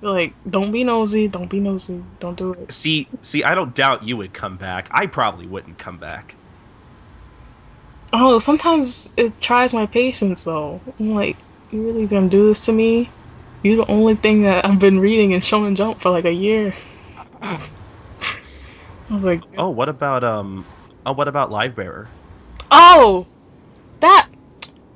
[0.00, 1.26] Like, don't be nosy.
[1.28, 2.04] Don't be nosy.
[2.20, 2.70] Don't do it.
[2.70, 4.88] See, see, I don't doubt you would come back.
[4.90, 6.38] I probably wouldn't come back.
[8.14, 10.82] Oh, sometimes it tries my patience though.
[10.98, 13.10] I'm like, you really gonna do this to me?
[13.64, 16.74] You're the only thing that I've been reading in Shonen Jump for like a year.
[17.40, 17.58] I
[19.10, 20.66] was like, Oh, what about um?
[21.06, 22.08] Oh, what about Livebearer?
[22.70, 23.26] oh,
[24.00, 24.28] that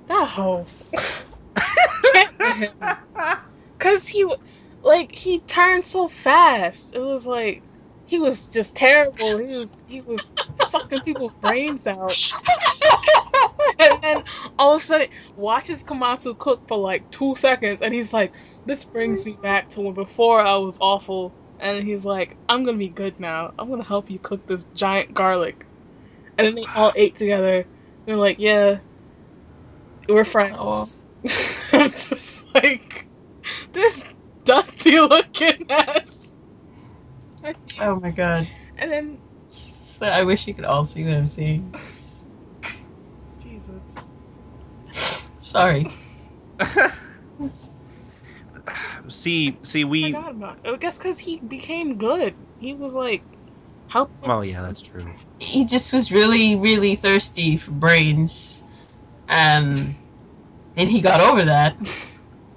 [0.06, 0.66] that hoe.
[3.78, 4.30] Cause he,
[4.82, 6.94] like, he turned so fast.
[6.94, 7.64] It was like
[8.04, 9.38] he was just terrible.
[9.38, 12.18] He was he was sucking people's brains out.
[13.78, 14.24] and then
[14.58, 18.34] all of a sudden watches Komatsu cook for like two seconds and he's like,
[18.68, 22.78] This brings me back to when before I was awful and he's like, I'm gonna
[22.78, 23.52] be good now.
[23.58, 25.66] I'm gonna help you cook this giant garlic.
[26.38, 27.66] And then they all ate together.
[28.06, 28.80] They're like, Yeah,
[30.08, 31.06] we're friends.
[31.72, 33.08] I'm just like
[33.74, 34.04] this
[34.44, 36.34] dusty looking mess.
[37.80, 38.48] Oh my god.
[38.78, 41.74] And then So I wish you could all see what I'm seeing.
[43.40, 44.10] Jesus.
[44.92, 45.86] Sorry.
[49.08, 50.12] see, see, we.
[50.12, 52.34] forgot about I guess because he became good.
[52.58, 53.24] He was like
[53.86, 54.12] help.
[54.22, 55.14] Well, yeah, that's true.
[55.38, 58.64] He just was really, really thirsty for brains.
[59.28, 59.96] And
[60.76, 61.78] then he got over that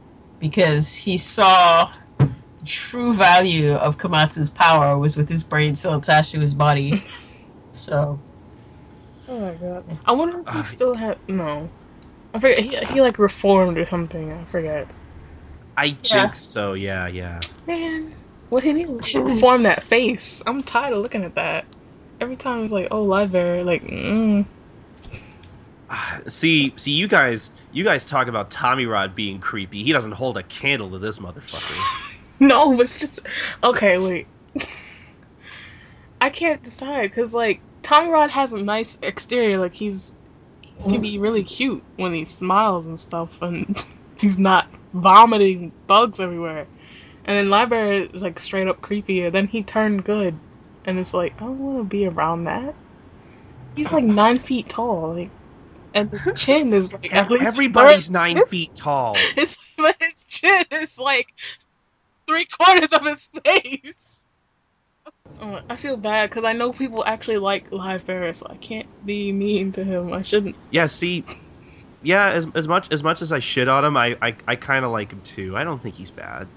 [0.39, 1.89] because he saw
[2.19, 7.03] the true value of Komatsu's power was with his brain still attached to his body.
[7.73, 8.21] So
[9.27, 9.85] Oh my god.
[10.05, 11.71] I wonder if he Uh, still had no.
[12.33, 12.59] I forget.
[12.59, 14.31] He, he like reformed or something.
[14.31, 14.91] I forget.
[15.77, 16.23] I Yeah.
[16.23, 16.73] think so.
[16.73, 17.45] Yeah, yeah.
[17.67, 18.15] Man,
[18.49, 18.85] what did he
[19.29, 20.43] form that face?
[20.47, 21.67] I'm tired of looking at that.
[22.19, 24.47] Every time it's like, oh, live bear, like, mm.
[26.29, 29.83] See, see, you guys, you guys talk about Tommyrod being creepy.
[29.83, 31.89] He doesn't hold a candle to this motherfucker.
[32.39, 33.19] no, it's just
[33.63, 33.97] okay.
[33.99, 34.29] Wait,
[36.21, 39.59] I can't decide because like Tommyrod has a nice exterior.
[39.59, 40.15] Like he's
[40.77, 43.75] he can be really cute when he smiles and stuff, and
[44.19, 44.60] he's not
[44.93, 46.67] vomiting bugs everywhere.
[47.25, 50.39] And then Live Bear is like straight up creepy, and then he turned good,
[50.85, 52.75] and it's like I don't want to be around that.
[53.75, 55.31] He's like nine feet tall, like,
[55.93, 59.15] and his chin is like at least Everybody's nine feet tall.
[59.35, 59.57] His
[59.99, 61.33] his chin is like
[62.27, 64.27] three quarters of his face.
[65.41, 68.87] Oh, I feel bad because I know people actually like Live Bear, so I can't
[69.05, 70.13] be mean to him.
[70.13, 70.55] I shouldn't.
[70.71, 71.25] Yeah, see,
[72.03, 74.85] yeah, as, as much as much as I shit on him, I I, I kind
[74.85, 75.55] of like him too.
[75.55, 76.47] I don't think he's bad.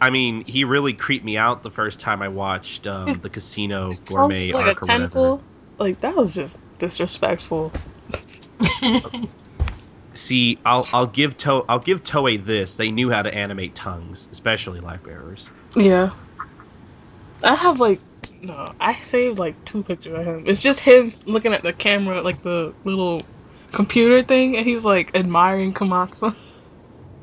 [0.00, 3.28] I mean, he really creeped me out the first time I watched um, His- the
[3.28, 5.40] Casino Gourmet like arc a whatever.
[5.78, 7.72] Like that was just disrespectful.
[10.14, 12.76] See, I'll I'll give to I'll give Toei this.
[12.76, 15.48] They knew how to animate tongues, especially Livebearer's.
[15.76, 16.10] Yeah.
[17.42, 18.00] I have like
[18.42, 20.44] no, I saved like two pictures of him.
[20.46, 23.22] It's just him looking at the camera, like the little
[23.72, 26.36] computer thing, and he's like admiring Komatsu.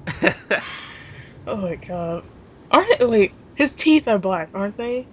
[1.48, 2.24] oh my god.
[2.72, 5.10] Aren't wait, his teeth are black, aren't they?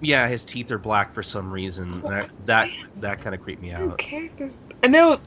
[0.00, 2.04] yeah, his teeth are black for some reason.
[2.04, 3.98] Oh, That that, that kind of creeped me out.
[3.98, 4.60] characters.
[4.82, 5.18] I know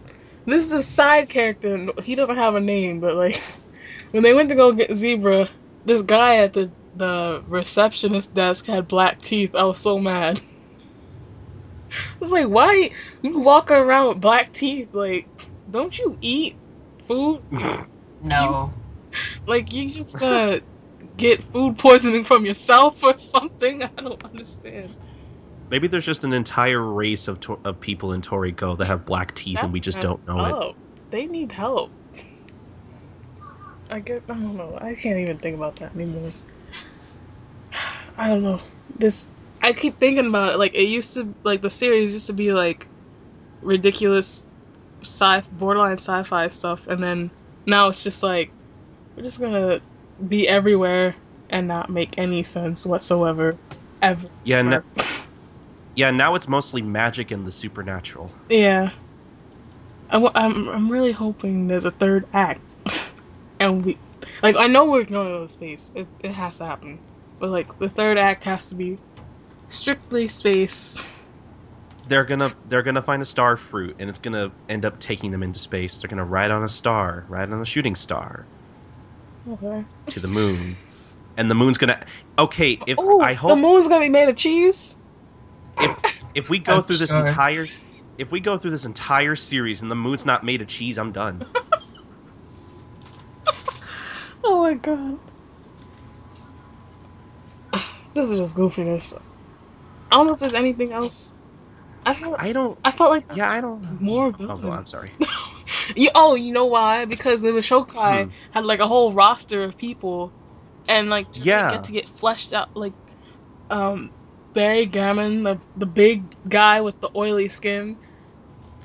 [0.45, 1.75] this is a side character.
[1.75, 3.41] and He doesn't have a name, but like
[4.11, 5.49] when they went to go get Zebra,
[5.85, 9.55] this guy at the the receptionist desk had black teeth.
[9.55, 10.41] I was so mad.
[12.13, 12.91] I was like, why
[13.21, 14.93] you walk around with black teeth?
[14.93, 15.29] Like,
[15.69, 16.55] don't you eat
[17.03, 17.41] food?
[18.21, 18.73] no.
[19.45, 20.63] Like, you just gotta
[21.15, 23.83] get food poisoning from yourself or something?
[23.83, 24.95] I don't understand.
[25.69, 29.35] Maybe there's just an entire race of to- of people in Toriko that have black
[29.35, 30.75] teeth and we just don't know it.
[31.09, 31.91] They need help.
[33.89, 34.23] I get.
[34.29, 34.77] I don't know.
[34.81, 36.31] I can't even think about that anymore.
[38.17, 38.59] I don't know.
[38.97, 39.29] This.
[39.61, 40.57] I keep thinking about it.
[40.57, 42.87] Like it used to, like the series used to be like
[43.61, 44.49] ridiculous,
[45.01, 47.31] sci borderline sci-fi stuff, and then
[47.65, 48.51] now it's just like
[49.15, 49.81] we're just gonna
[50.27, 51.15] be everywhere
[51.49, 53.57] and not make any sense whatsoever,
[54.01, 54.29] ever.
[54.43, 54.83] Yeah, no,
[55.95, 56.11] yeah.
[56.11, 58.31] Now it's mostly magic and the supernatural.
[58.49, 58.91] Yeah.
[60.09, 62.61] I, am I'm, I'm really hoping there's a third act,
[63.59, 63.97] and we,
[64.41, 65.91] like, I know we're going to go to space.
[65.95, 66.99] It, it has to happen,
[67.39, 68.99] but like the third act has to be
[69.69, 71.05] strictly space.
[72.05, 75.43] They're gonna they're gonna find a star fruit, and it's gonna end up taking them
[75.43, 75.99] into space.
[75.99, 78.49] They're gonna ride on a star, ride on a shooting star,
[79.47, 79.85] Okay.
[80.09, 80.79] to the moon,
[81.37, 81.99] and the moon's gonna.
[82.39, 84.97] Okay, if oh, I hope the moon's gonna be made of cheese.
[85.79, 85.97] if
[86.35, 87.15] if we go I'm through this sure.
[87.15, 87.71] entire
[88.17, 91.11] if we go through this entire series and the moon's not made of cheese, I'm
[91.13, 91.45] done.
[94.43, 95.19] Oh my god.
[98.15, 99.13] This is just goofiness.
[100.11, 101.33] I don't know if there's anything else.
[102.05, 102.77] I feel I don't.
[102.83, 103.83] I felt like Yeah, I don't.
[104.01, 104.61] more Oh, villains.
[104.61, 105.11] go on, sorry.
[105.95, 107.05] you, oh, you know why?
[107.05, 108.29] Because the Shokai Hmm.
[108.51, 110.33] had like a whole roster of people,
[110.87, 111.67] and like you Yeah.
[111.67, 112.69] get to get fleshed out.
[112.75, 112.95] Like,
[113.69, 114.11] um,
[114.53, 117.99] Barry Gammon, the the big guy with the oily skin.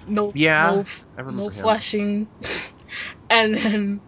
[0.06, 2.28] No, Yeah, no, f- I remember no fleshing,
[3.30, 4.02] and then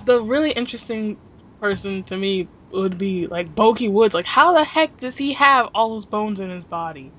[0.00, 1.18] the really interesting
[1.60, 4.14] person to me would be like Bogie Woods.
[4.14, 7.12] Like, how the heck does he have all those bones in his body?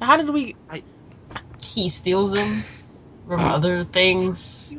[0.00, 0.56] How did we?
[1.64, 2.62] He steals them
[3.26, 4.72] from other things.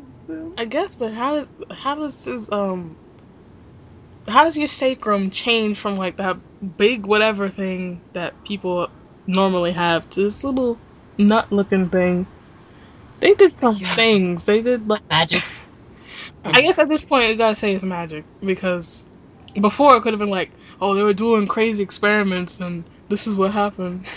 [0.57, 2.97] I guess, but how how does his um
[4.27, 6.37] how does your sacrum change from like that
[6.77, 8.89] big whatever thing that people
[9.27, 10.79] normally have to this little
[11.17, 12.27] nut looking thing?
[13.19, 14.45] They did some things.
[14.45, 15.43] They did like Magic.
[16.43, 19.05] I guess at this point you gotta say it's magic because
[19.59, 23.35] before it could have been like, oh, they were doing crazy experiments and this is
[23.35, 24.07] what happened.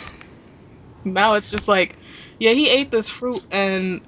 [1.04, 1.96] now it's just like,
[2.38, 4.00] yeah, he ate this fruit and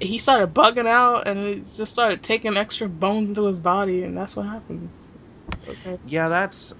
[0.00, 4.16] he started bugging out and it just started taking extra bones into his body and
[4.16, 4.90] that's what happened.
[5.68, 5.98] Okay.
[6.06, 6.74] Yeah, that's.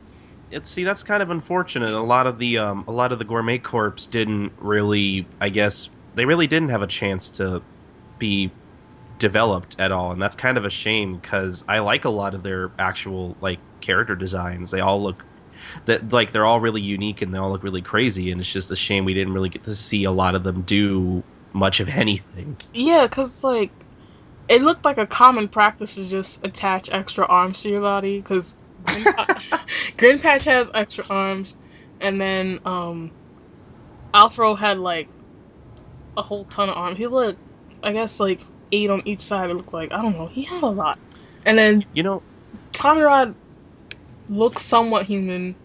[0.50, 1.90] It, see, that's kind of unfortunate.
[1.90, 5.26] A lot of the um, a lot of the gourmet corps didn't really.
[5.40, 7.62] I guess they really didn't have a chance to
[8.18, 8.50] be
[9.18, 12.42] developed at all, and that's kind of a shame because I like a lot of
[12.42, 14.70] their actual like character designs.
[14.70, 15.24] They all look
[15.86, 18.70] that like they're all really unique and they all look really crazy, and it's just
[18.70, 21.88] a shame we didn't really get to see a lot of them do much of
[21.90, 22.56] anything.
[22.72, 23.70] Yeah, because like
[24.48, 28.56] it looked like a common practice to just attach extra arms to your body because
[28.84, 31.56] Grinpatch has extra arms,
[32.00, 33.10] and then um,
[34.12, 35.08] Alfaro had like
[36.16, 36.98] a whole ton of arms.
[36.98, 37.40] He looked,
[37.82, 38.40] I guess, like
[38.74, 39.50] eight on each side.
[39.50, 40.26] It looked like I don't know.
[40.26, 40.98] He had a lot,
[41.44, 42.22] and then You know,
[42.72, 43.36] Tommyrod
[44.28, 45.56] looks somewhat human,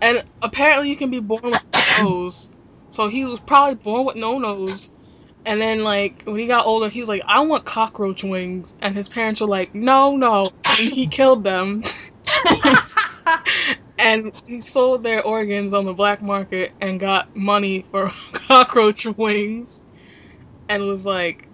[0.00, 2.50] and apparently you can be born with a nose.
[2.90, 4.96] So he was probably born with no nose.
[5.44, 8.76] And then, like, when he got older, he was like, I want cockroach wings.
[8.80, 10.46] And his parents were like, no, no.
[10.78, 11.82] And he killed them.
[13.98, 19.82] and he sold their organs on the black market and got money for cockroach wings.
[20.68, 21.48] And was like,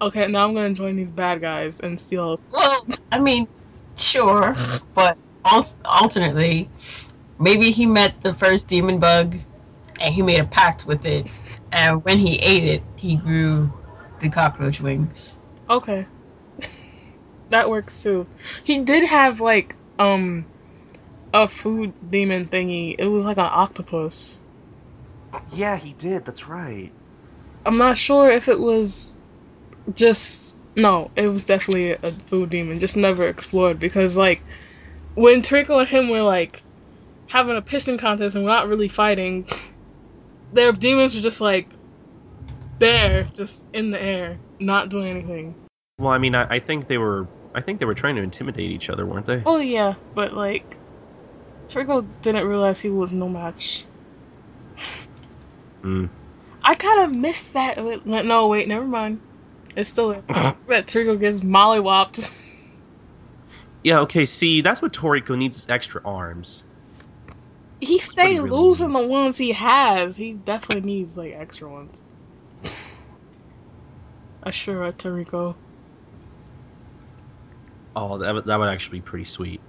[0.00, 2.40] okay, now I'm going to join these bad guys and steal.
[2.50, 3.48] Well, I mean,
[3.96, 4.54] sure,
[4.94, 6.68] but al- alternately,
[7.38, 9.36] maybe he met the first demon bug
[10.00, 11.26] and he made a pact with it,
[11.72, 13.72] and when he ate it, he grew
[14.20, 15.38] the cockroach wings.
[15.68, 16.06] Okay.
[17.50, 18.26] that works too.
[18.64, 20.46] He did have like um
[21.32, 22.94] a food demon thingy.
[22.98, 24.42] It was like an octopus.
[25.52, 26.24] yeah, he did.
[26.24, 26.90] That's right.
[27.64, 29.18] I'm not sure if it was
[29.94, 34.42] just no, it was definitely a food demon, just never explored because like
[35.14, 36.62] when Twinkle and him were like
[37.28, 39.46] having a pissing contest and we're not really fighting,
[40.52, 41.68] their demons were just like
[42.78, 45.54] there, just in the air, not doing anything.
[45.98, 47.26] Well, I mean, I, I think they were.
[47.54, 49.42] I think they were trying to intimidate each other, weren't they?
[49.46, 50.76] Oh yeah, but like
[51.68, 53.84] Twinkle didn't realize he was no match.
[55.82, 56.10] Mm.
[56.62, 58.04] I kind of missed that.
[58.04, 59.20] No, wait, never mind.
[59.76, 60.82] It's still that uh-huh.
[60.86, 62.32] Twinkle gets mollywopped.
[63.84, 64.00] Yeah.
[64.00, 64.24] Okay.
[64.24, 66.64] See, that's what Toriko needs extra arms.
[67.80, 69.02] He stay really losing needs.
[69.02, 70.16] the ones he has.
[70.16, 72.06] He definitely needs like extra ones.
[74.42, 75.54] Ashura Toriko.
[77.94, 79.60] Oh, that would, that would actually be pretty sweet.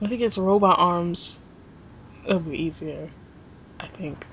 [0.00, 1.40] If he gets robot arms,
[2.26, 3.08] it'll be easier.
[3.78, 4.26] I think.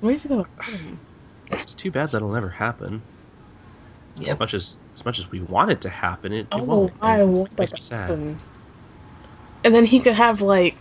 [0.00, 1.00] Where's he him?
[1.52, 3.02] It's too bad that'll never happen.
[4.26, 6.66] As much as as much as we want it to happen, it, it oh, I
[6.66, 6.92] don't know won't.
[6.98, 8.08] why I and want makes that me to sad.
[8.08, 8.40] happen.
[9.64, 10.76] And then he could have like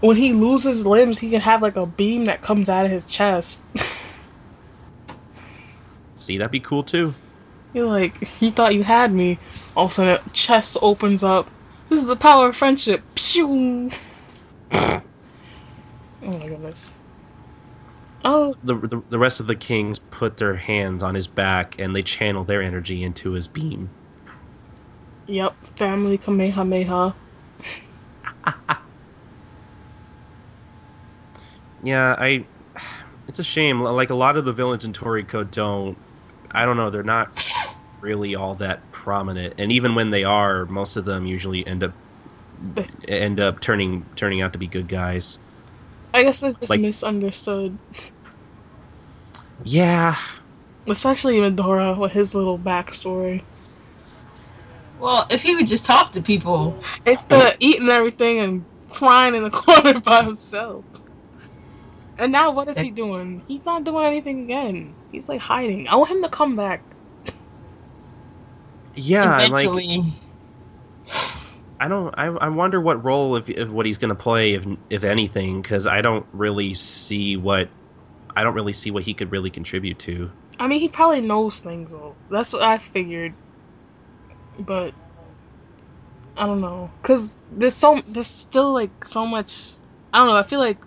[0.00, 3.04] when he loses limbs, he can have like a beam that comes out of his
[3.04, 3.64] chest.
[6.16, 7.14] See, that'd be cool too.
[7.72, 9.38] You're like, you thought you had me.
[9.76, 11.50] All of a sudden, chest opens up.
[11.88, 13.02] This is the power of friendship.
[13.14, 13.90] Pew!
[14.72, 15.02] oh
[16.22, 16.94] my goodness.
[18.24, 21.96] Oh, The, the the rest of the kings put their hands on his back and
[21.96, 23.94] they channel their energy into his beam.
[25.26, 25.56] yep.
[25.76, 27.16] Family Kamehameha.
[31.82, 32.48] Yeah, I.
[33.28, 33.80] It's a shame.
[33.80, 35.98] Like a lot of the villains in Toriko don't.
[36.52, 36.90] I don't know.
[36.90, 37.30] They're not
[38.00, 41.94] really all that prominent, and even when they are, most of them usually end up
[43.08, 45.38] end up turning turning out to be good guys.
[46.14, 47.78] I guess they're just Like- misunderstood.
[49.64, 50.16] Yeah,
[50.88, 53.42] Especially Midora with his little backstory.
[54.98, 56.76] Well, if he would just talk to people,
[57.06, 60.84] Instead of eating everything and crying in the corner by himself.
[62.18, 63.42] And now what is he doing?
[63.48, 64.94] He's not doing anything again.
[65.12, 65.88] He's like hiding.
[65.88, 66.82] I want him to come back.
[68.94, 69.38] yeah.
[69.40, 70.14] and, Like eventually,
[71.82, 72.14] I don't.
[72.16, 75.60] I, I wonder what role if, if what he's going to play, if if anything,
[75.60, 77.68] because I don't really see what.
[78.36, 80.30] I don't really see what he could really contribute to.
[80.60, 82.14] I mean, he probably knows things though.
[82.30, 83.34] That's what I figured.
[84.60, 84.94] But
[86.36, 89.78] I don't know, cause there's so there's still like so much.
[90.12, 90.36] I don't know.
[90.36, 90.78] I feel like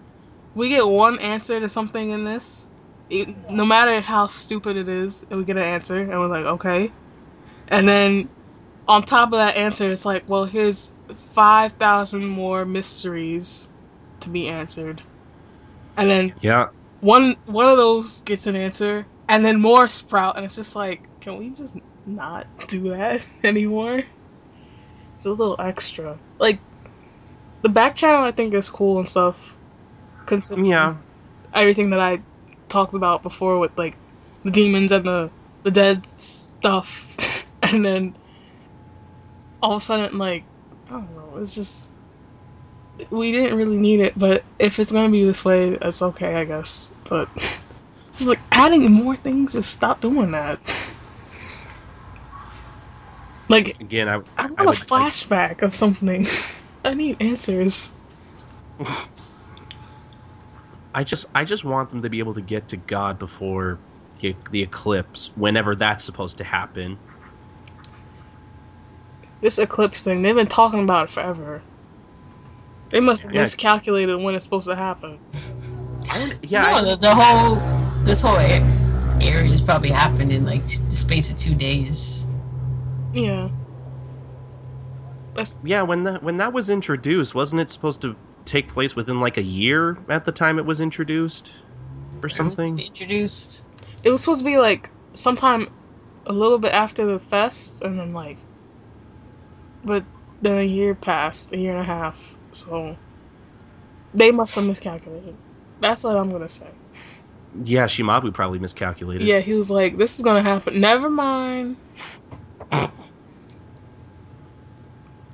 [0.55, 2.69] we get one answer to something in this,
[3.09, 6.45] it, no matter how stupid it is, and we get an answer, and we're like,
[6.45, 6.93] okay.
[7.67, 8.29] And then
[8.87, 13.69] on top of that answer, it's like, well, here's five thousand more mysteries
[14.21, 15.01] to be answered,
[15.97, 16.67] and then Yeah,
[17.01, 21.01] one one of those gets an answer and then more sprout and it's just like
[21.19, 21.75] can we just
[22.05, 24.03] not do that anymore?
[25.15, 26.19] It's a little extra.
[26.37, 26.59] Like
[27.61, 29.57] the back channel i think is cool and stuff
[30.27, 30.97] considering yeah.
[31.51, 32.21] everything that i
[32.69, 33.97] talked about before with like
[34.43, 35.31] the demons and the
[35.63, 37.17] the dead stuff.
[37.63, 38.15] And then
[39.65, 40.45] all of a sudden like
[40.89, 41.89] i don't know it's just
[43.11, 46.45] we didn't really need it but if it's gonna be this way it's okay i
[46.45, 46.93] guess.
[47.09, 47.29] But
[48.13, 50.59] just like adding more things just stop doing that.
[53.49, 56.27] Like Again, I i want I a would flashback of something.
[56.85, 57.93] I need answers.
[60.93, 63.81] I just I just want them to be able to get to God before
[64.21, 66.99] the, the eclipse, whenever that's supposed to happen.
[69.41, 71.61] This eclipse thing they've been talking about it forever
[72.89, 73.41] they must have Yeah.
[73.41, 75.19] miscalculated when it's supposed to happen
[76.43, 77.55] yeah, no, I- the, the whole
[78.03, 78.65] this whole area
[79.21, 82.27] area's probably happened in like two, the space of two days.
[83.13, 83.49] yeah
[85.63, 85.81] yeah.
[85.81, 89.43] When that when that was introduced, wasn't it supposed to take place within like a
[89.43, 91.53] year at the time it was introduced,
[92.23, 92.79] or It was something?
[92.79, 93.65] introduced.
[94.03, 95.69] it was supposed to be like sometime
[96.27, 98.37] a little bit after the fest and then like
[99.85, 100.05] but
[100.41, 102.99] then a year passed a year and a half so
[104.13, 105.37] they must have miscalculated.
[105.79, 106.71] That's what i'm gonna say.
[107.53, 109.27] Yeah, Shimabu probably miscalculated.
[109.27, 110.79] yeah he was like this is gonna happen.
[110.81, 111.77] Never mind.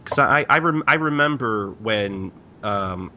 [0.05, 2.33] Because I I, rem- I remember when
[2.63, 3.11] um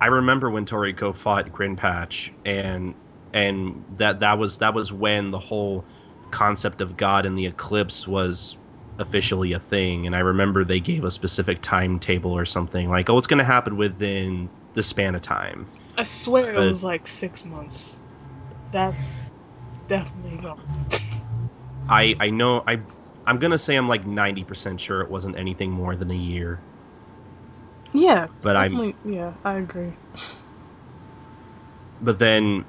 [0.00, 2.96] I remember when Toriko fought Grinpatch and
[3.34, 5.88] and that that was that was when the whole
[6.32, 8.58] concept of God and the eclipse was
[8.98, 13.18] officially a thing and I remember they gave a specific timetable or something like oh
[13.18, 15.68] it's going to happen within the span of time.
[15.96, 18.00] i swear it was like six months
[18.72, 19.14] that's
[19.88, 20.66] definitely gone
[21.88, 22.82] I I know I
[23.26, 26.64] I'm going to say I'm like 90% sure it wasn't anything more than a year.
[27.94, 29.96] yeah But I'm yeah i agree
[32.00, 32.66] but then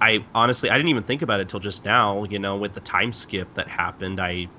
[0.00, 2.24] I honestly I didn't even think about it till just now.
[2.24, 4.50] You know, with the time skip that happened, I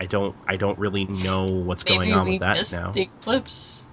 [0.00, 2.92] I don't I don't really know what's Maybe going on we with that missed now.
[2.92, 3.86] the eclipse.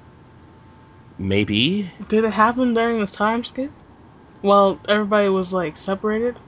[1.17, 3.71] Maybe did it happen during this time skip
[4.41, 6.39] while everybody was like separated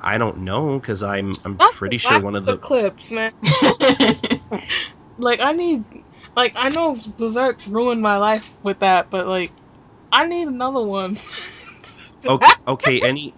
[0.00, 3.32] I don't know because I'm I'm That's pretty the sure one of the eclipse man
[5.18, 5.84] Like I need,
[6.36, 9.52] like I know Berserk ruined my life with that, but like
[10.12, 11.18] I need another one.
[12.26, 13.34] okay, okay any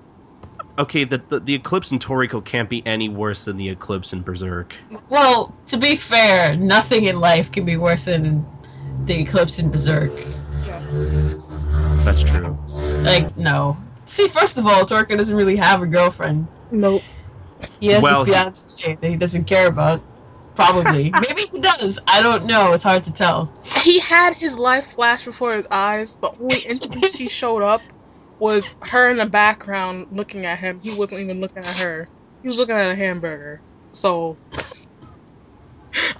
[0.83, 4.23] okay the, the the eclipse in Toriko can't be any worse than the eclipse in
[4.23, 4.75] Berserk.
[5.09, 8.45] well, to be fair, nothing in life can be worse than
[9.07, 10.13] the eclipse in Berserk.
[10.67, 11.09] Yes.
[12.05, 12.59] That's true.
[13.03, 13.77] Like, no.
[14.07, 16.47] See, first of all, Toriko doesn't really have a girlfriend.
[16.71, 17.03] Nope.
[17.81, 20.03] He has Well, a he- fiance that he doesn't care about.
[20.55, 21.11] Probably.
[21.29, 21.99] Maybe he does.
[22.07, 22.73] I don't know.
[22.75, 23.51] It's hard to tell.
[23.83, 26.17] He had his life flash before his eyes.
[26.17, 27.81] The only instance she showed up
[28.43, 30.81] was her in the background looking at him.
[30.82, 32.10] He wasn't even looking at her.
[32.43, 33.62] He was looking at a hamburger.
[33.94, 34.40] So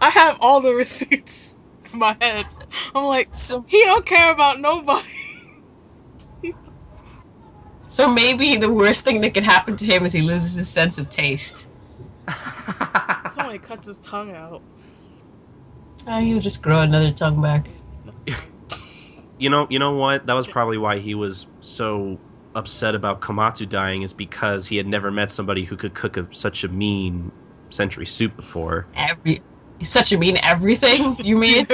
[0.01, 1.57] I have all the receipts
[1.93, 2.47] in my head.
[2.95, 5.09] I'm like, So, he don't care about nobody.
[7.89, 10.99] so maybe the worst thing that could happen to him is he loses his sense
[10.99, 11.69] of taste.
[13.27, 14.63] Somebody cuts his tongue out.
[16.07, 17.69] Uh, he'll just grow another tongue back.
[19.43, 20.27] You know, you know what?
[20.27, 22.23] That was probably why he was so
[22.55, 26.29] upset about Komatsu dying, is because he had never met somebody who could cook a,
[26.33, 27.33] such a mean
[27.73, 28.91] century soup before.
[28.95, 29.45] Every,
[29.83, 31.17] such a mean everything.
[31.23, 31.69] You mean?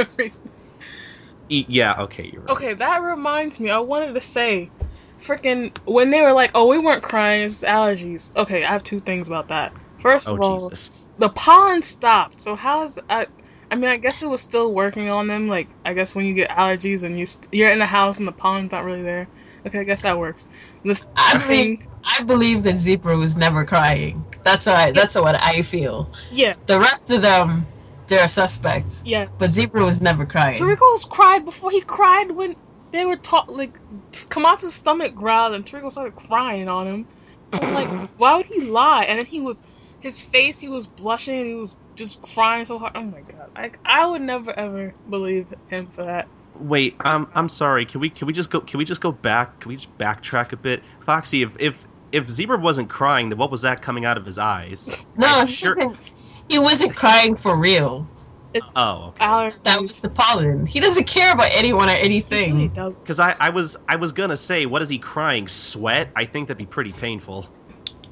[1.49, 2.51] E- yeah, okay, you're right.
[2.51, 3.71] Okay, that reminds me.
[3.71, 4.73] I wanted to say,
[5.21, 9.01] freaking, when they were like, "Oh, we weren't crying, it's allergies." Okay, I have two
[9.01, 9.75] things about that.
[9.99, 10.91] First Oh of all, Jesus.
[11.19, 12.41] the pollen stopped.
[12.41, 13.29] So how's I?
[13.71, 15.49] I mean, I guess it was still working on them.
[15.49, 18.27] Like, I guess when you get allergies and you st- you're in the house and
[18.27, 19.29] the pollen's not really there.
[19.67, 20.49] Okay, I guess that works.
[20.85, 21.83] This I thing,
[22.19, 24.25] I believe that Zebra was never crying.
[24.43, 26.11] That's how I, that's what I feel.
[26.31, 27.67] yeah, The rest of them,
[28.07, 29.03] they're suspects.
[29.05, 29.27] yeah.
[29.39, 30.57] But Zebra was never crying.
[30.57, 32.55] Toriko's cried before he cried when
[32.93, 33.51] they were taught.
[33.51, 33.79] Like,
[34.13, 37.07] Komatsu's stomach growled and Toriko started crying on him.
[37.53, 39.05] So I'm like, why would he lie?
[39.05, 39.67] And then he was,
[40.01, 42.93] his face, he was blushing, he was just crying so hard.
[42.95, 46.29] Oh my god, I, I would never ever believe him for that.
[46.55, 47.85] Wait, um, I'm sorry.
[47.87, 48.61] Can we can we just go?
[48.61, 49.61] Can we just go back?
[49.61, 51.43] Can we just backtrack a bit, Foxy?
[51.43, 51.77] If if
[52.13, 55.07] if Zebra wasn't crying, then what was that coming out of his eyes?
[55.17, 56.13] no, I'm he sure- wasn't.
[56.49, 58.09] He wasn't crying for real.
[58.55, 59.25] It's Oh, okay.
[59.25, 59.63] allergies.
[59.65, 60.65] That was the pollen.
[60.65, 62.69] He doesn't care about anyone or He really anything.
[62.71, 62.97] does.
[62.97, 65.47] Because I, I was I was gonna say, what is he crying?
[65.49, 66.11] Sweat?
[66.17, 67.47] I think that'd be pretty painful.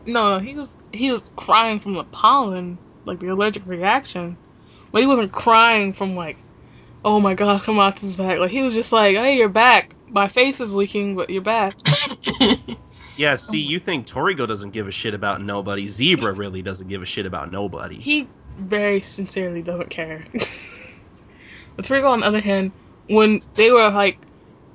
[0.04, 4.36] No, no, he was he was crying from the pollen, like the allergic reaction,
[4.92, 6.36] but he wasn't crying from like,
[7.04, 8.38] oh my god, Komatsu's back.
[8.38, 9.94] Like he was just like, hey, you're back.
[10.08, 11.76] My face is leaking, but you're back.
[13.16, 13.34] Yeah.
[13.34, 15.88] See, you think Toriko doesn't give a shit about nobody?
[15.88, 17.98] Zebra really doesn't give a shit about nobody.
[17.98, 18.28] He
[18.58, 20.24] very sincerely doesn't care.
[20.32, 22.72] but Toriko, on the other hand,
[23.08, 24.18] when they were like,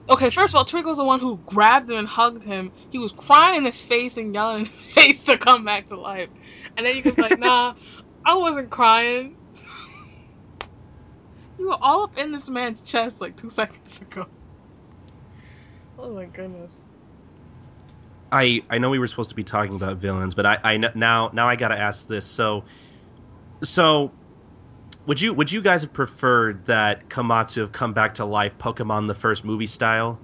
[0.09, 2.71] okay, first of all, Toriko's the one who grabbed him and hugged him.
[2.89, 5.99] He was crying in his face and yelling in his face to come back to
[5.99, 6.29] life.
[6.77, 7.75] And then you can be like, nah,
[8.25, 9.35] I wasn't crying.
[11.59, 14.25] you were all up in this man's chest like two seconds ago.
[15.97, 16.85] Oh my goodness.
[18.31, 20.91] I I know we were supposed to be talking about villains, but I I kn-
[20.95, 22.25] now now I gotta ask this.
[22.25, 22.63] So
[23.63, 24.11] so
[25.05, 29.07] would you would you guys have preferred that Komatsu have come back to life, Pokemon
[29.07, 30.19] the first movie style,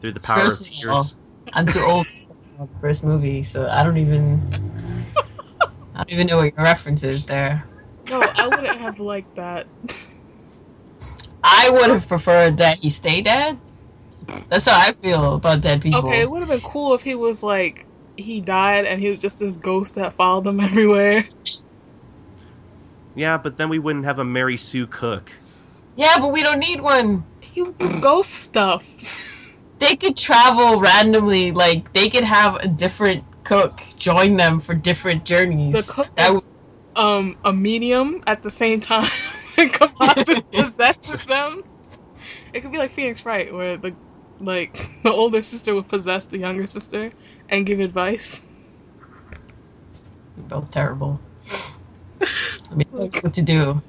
[0.00, 1.14] through the power First of of all- tears?
[1.54, 2.06] I'm too old
[2.58, 4.97] for the first movie, so I don't even.
[5.98, 7.64] I don't even know what your reference is there.
[8.08, 9.66] No, I wouldn't have liked that.
[11.42, 13.58] I would have preferred that he stay dead.
[14.48, 16.08] That's how I feel about dead people.
[16.08, 19.18] Okay, it would have been cool if he was like he died and he was
[19.18, 21.28] just this ghost that followed them everywhere.
[23.14, 25.32] Yeah, but then we wouldn't have a Mary Sue Cook.
[25.96, 27.26] Yeah, but we don't need one.
[27.40, 29.58] He would do ghost stuff.
[29.80, 31.50] They could travel randomly.
[31.50, 35.86] Like they could have a different cook join them for different journeys.
[35.86, 36.42] The cook That
[36.96, 39.10] um a medium at the same time.
[39.58, 41.62] and Komatsu possesses them.
[42.52, 43.96] It could be like Phoenix Wright, where the
[44.40, 47.12] like the older sister would possess the younger sister
[47.48, 48.44] and give advice.
[50.36, 51.20] They're both terrible.
[52.70, 53.82] I mean, what to do?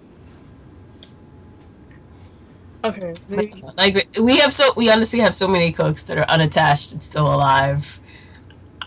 [2.84, 6.94] Okay, maybe- Like we have so we honestly have so many cooks that are unattached
[6.94, 8.00] and still alive.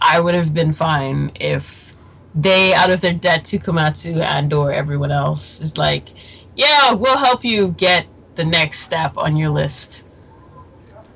[0.02, 1.92] I would have been fine if
[2.34, 6.08] they, out of their debt to Komatsu and or everyone else, is like,
[6.56, 8.06] yeah, we'll help you get
[8.36, 10.06] the next step on your list.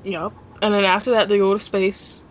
[0.03, 0.33] Yep.
[0.61, 2.25] And then after that, they go to space,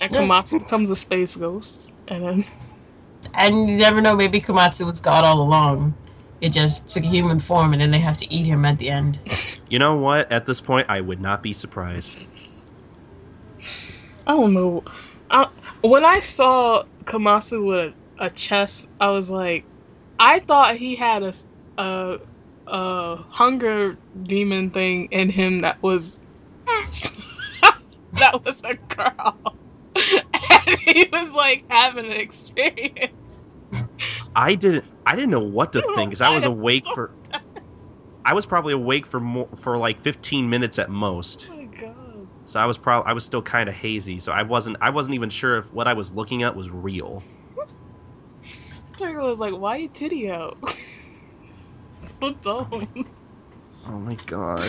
[0.00, 0.20] and Yeah.
[0.20, 2.44] Komatsu becomes a space ghost, and then
[3.34, 5.94] And you never know, maybe Komatsu was God all along.
[6.40, 8.90] It just took a human form, and then they have to eat him at the
[8.90, 9.20] end.
[9.68, 10.30] You know what?
[10.30, 12.28] At this point, I would not be surprised.
[14.26, 14.84] I don't know.
[15.86, 19.64] When I saw Komatsu with a, chest, I was like,
[20.18, 21.32] I thought he had a,
[21.78, 22.18] a,
[22.66, 26.20] a hunger demon thing in him that was
[28.14, 29.38] that was a girl,
[29.94, 33.48] and he was like having an experience.
[34.34, 34.84] I didn't.
[35.06, 37.12] I didn't know what to think because I was awake for.
[38.24, 41.48] I was probably awake for more for like 15 minutes at most.
[42.46, 42.54] My god!
[42.54, 44.20] So I was probably I was still kind of hazy.
[44.20, 47.22] So I wasn't I wasn't even sure if what I was looking at was real.
[48.98, 50.58] Turtle was like, "Why you titty out?"
[51.90, 52.88] so dumb.
[53.88, 54.64] Oh my god.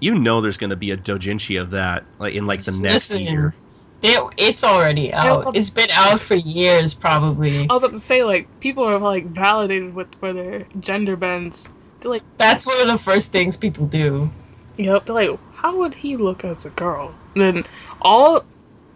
[0.00, 3.22] You know there's gonna be a dojinshi of that, like in like the next Listen,
[3.22, 3.54] year.
[4.00, 5.44] They, it's already out.
[5.44, 7.68] well- It's been out for years, probably.
[7.70, 11.68] I was about to say like people are like validated with for their gender bends.
[12.00, 14.28] They're like, That's one of the first things people do.
[14.76, 15.04] Yep.
[15.04, 17.14] They're like, how would he look as a girl?
[17.34, 17.64] And then
[18.00, 18.44] all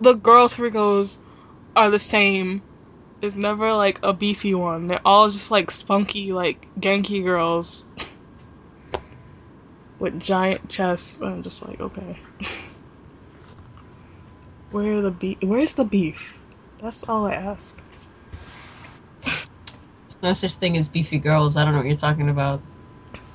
[0.01, 1.19] the girl Torikos
[1.77, 2.62] are the same.
[3.20, 4.86] There's never like a beefy one.
[4.86, 7.86] They're all just like spunky, like Genki girls
[9.98, 11.20] with giant chests.
[11.20, 12.19] I'm just like, okay.
[14.70, 15.43] Where the beef?
[15.43, 16.43] Where's the beef?
[16.78, 17.82] That's all I ask.
[20.23, 21.57] No such thing as beefy girls.
[21.57, 22.61] I don't know what you're talking about.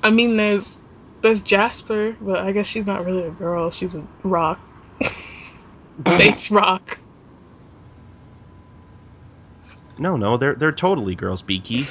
[0.04, 0.80] I mean, there's
[1.26, 3.70] there's Jasper, but I guess she's not really a girl.
[3.72, 4.60] She's a rock,
[6.00, 6.98] space rock.
[9.98, 11.42] No, no, they're they're totally girls.
[11.42, 11.84] Beaky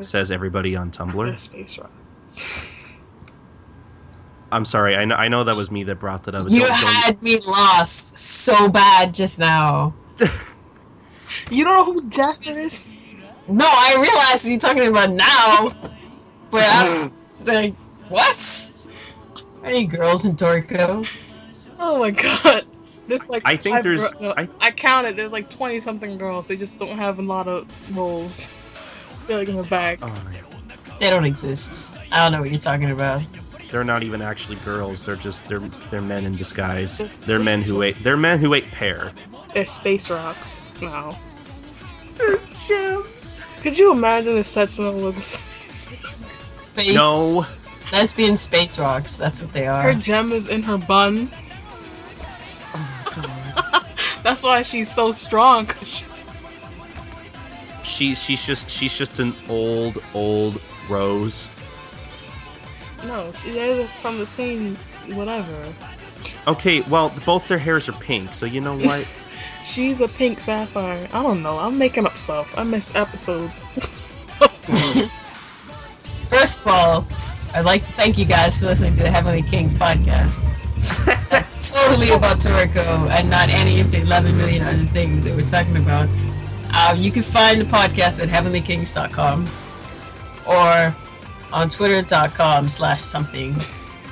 [0.00, 1.36] says everybody on Tumblr.
[1.36, 2.66] space rocks.
[4.52, 6.48] I'm sorry, I know I know that was me that brought that up.
[6.48, 9.94] You Don't- don't- had me lost so bad just now.
[11.48, 13.32] You don't know who Jasper is?
[13.46, 15.70] No, I realize you're talking about now.
[16.50, 17.74] But I was like,
[18.08, 18.72] what?
[19.64, 21.06] Any girls in Toriko?
[21.78, 22.64] Oh my god.
[23.08, 25.16] There's like I think there's- gir- no, uh, I- I, counted.
[25.16, 26.46] There's like twenty something girls.
[26.48, 27.66] They just don't have a lot of
[27.96, 28.50] roles.
[29.26, 29.98] They're like in the back.
[30.02, 30.22] Oh.
[30.98, 31.96] They don't exist.
[32.12, 33.22] I don't know what you're talking about.
[33.70, 35.04] They're not even actually girls.
[35.06, 35.60] They're just they're
[35.90, 36.98] they're men in disguise.
[36.98, 39.12] Just- They're men who ate they're men who ate pear.
[39.54, 41.18] They're space rocks now.
[43.62, 45.42] Could you imagine if Setsuna was
[46.72, 47.46] Space, No.
[47.92, 49.16] Lesbian space rocks.
[49.16, 49.82] That's what they are.
[49.82, 51.28] her gem is in her bun?
[52.74, 53.86] Oh,
[54.22, 55.66] That's why she's so strong.
[55.82, 56.44] she's
[57.82, 61.46] She she's just she's just an old old rose.
[63.04, 64.76] no, she they're from the same
[65.16, 65.72] whatever.
[66.46, 69.16] Okay, well both their hairs are pink, so you know what?
[69.62, 71.06] She's a pink sapphire.
[71.12, 71.58] I don't know.
[71.58, 72.56] I'm making up stuff.
[72.56, 73.70] I miss episodes.
[76.30, 77.06] First of all,
[77.52, 80.46] I'd like to thank you guys for listening to the Heavenly Kings podcast.
[81.28, 85.44] That's totally about Toriko and not any of the 11 million other things that we're
[85.44, 86.08] talking about.
[86.72, 89.48] Uh, you can find the podcast at heavenlykings.com
[90.46, 90.94] or
[91.52, 93.52] on twitter.com slash something.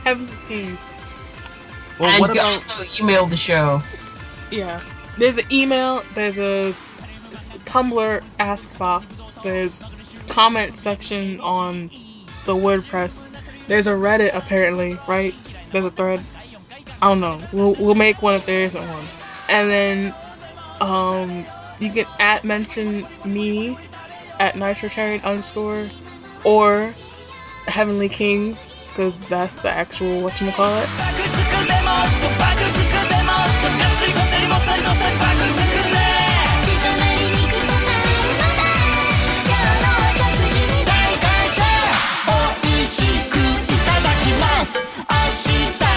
[0.02, 0.84] Heavenly Kings.
[2.00, 3.80] Well, and you can about also email the show.
[4.50, 4.80] Yeah.
[5.18, 6.02] There's an email.
[6.14, 6.74] There's a
[7.64, 9.30] Tumblr ask box.
[9.44, 9.88] There's
[10.28, 11.90] comment section on
[12.48, 13.28] the WordPress.
[13.66, 15.34] There's a Reddit apparently, right?
[15.70, 16.20] There's a thread.
[17.00, 17.38] I don't know.
[17.52, 19.04] We'll, we'll make one if there isn't one.
[19.48, 20.14] And then
[20.80, 21.44] um,
[21.78, 23.78] you can at mention me
[24.40, 25.88] at nitrotrain underscore
[26.42, 26.92] or
[27.66, 30.88] Heavenly Kings because that's the actual what you call it.
[45.08, 45.88] 明日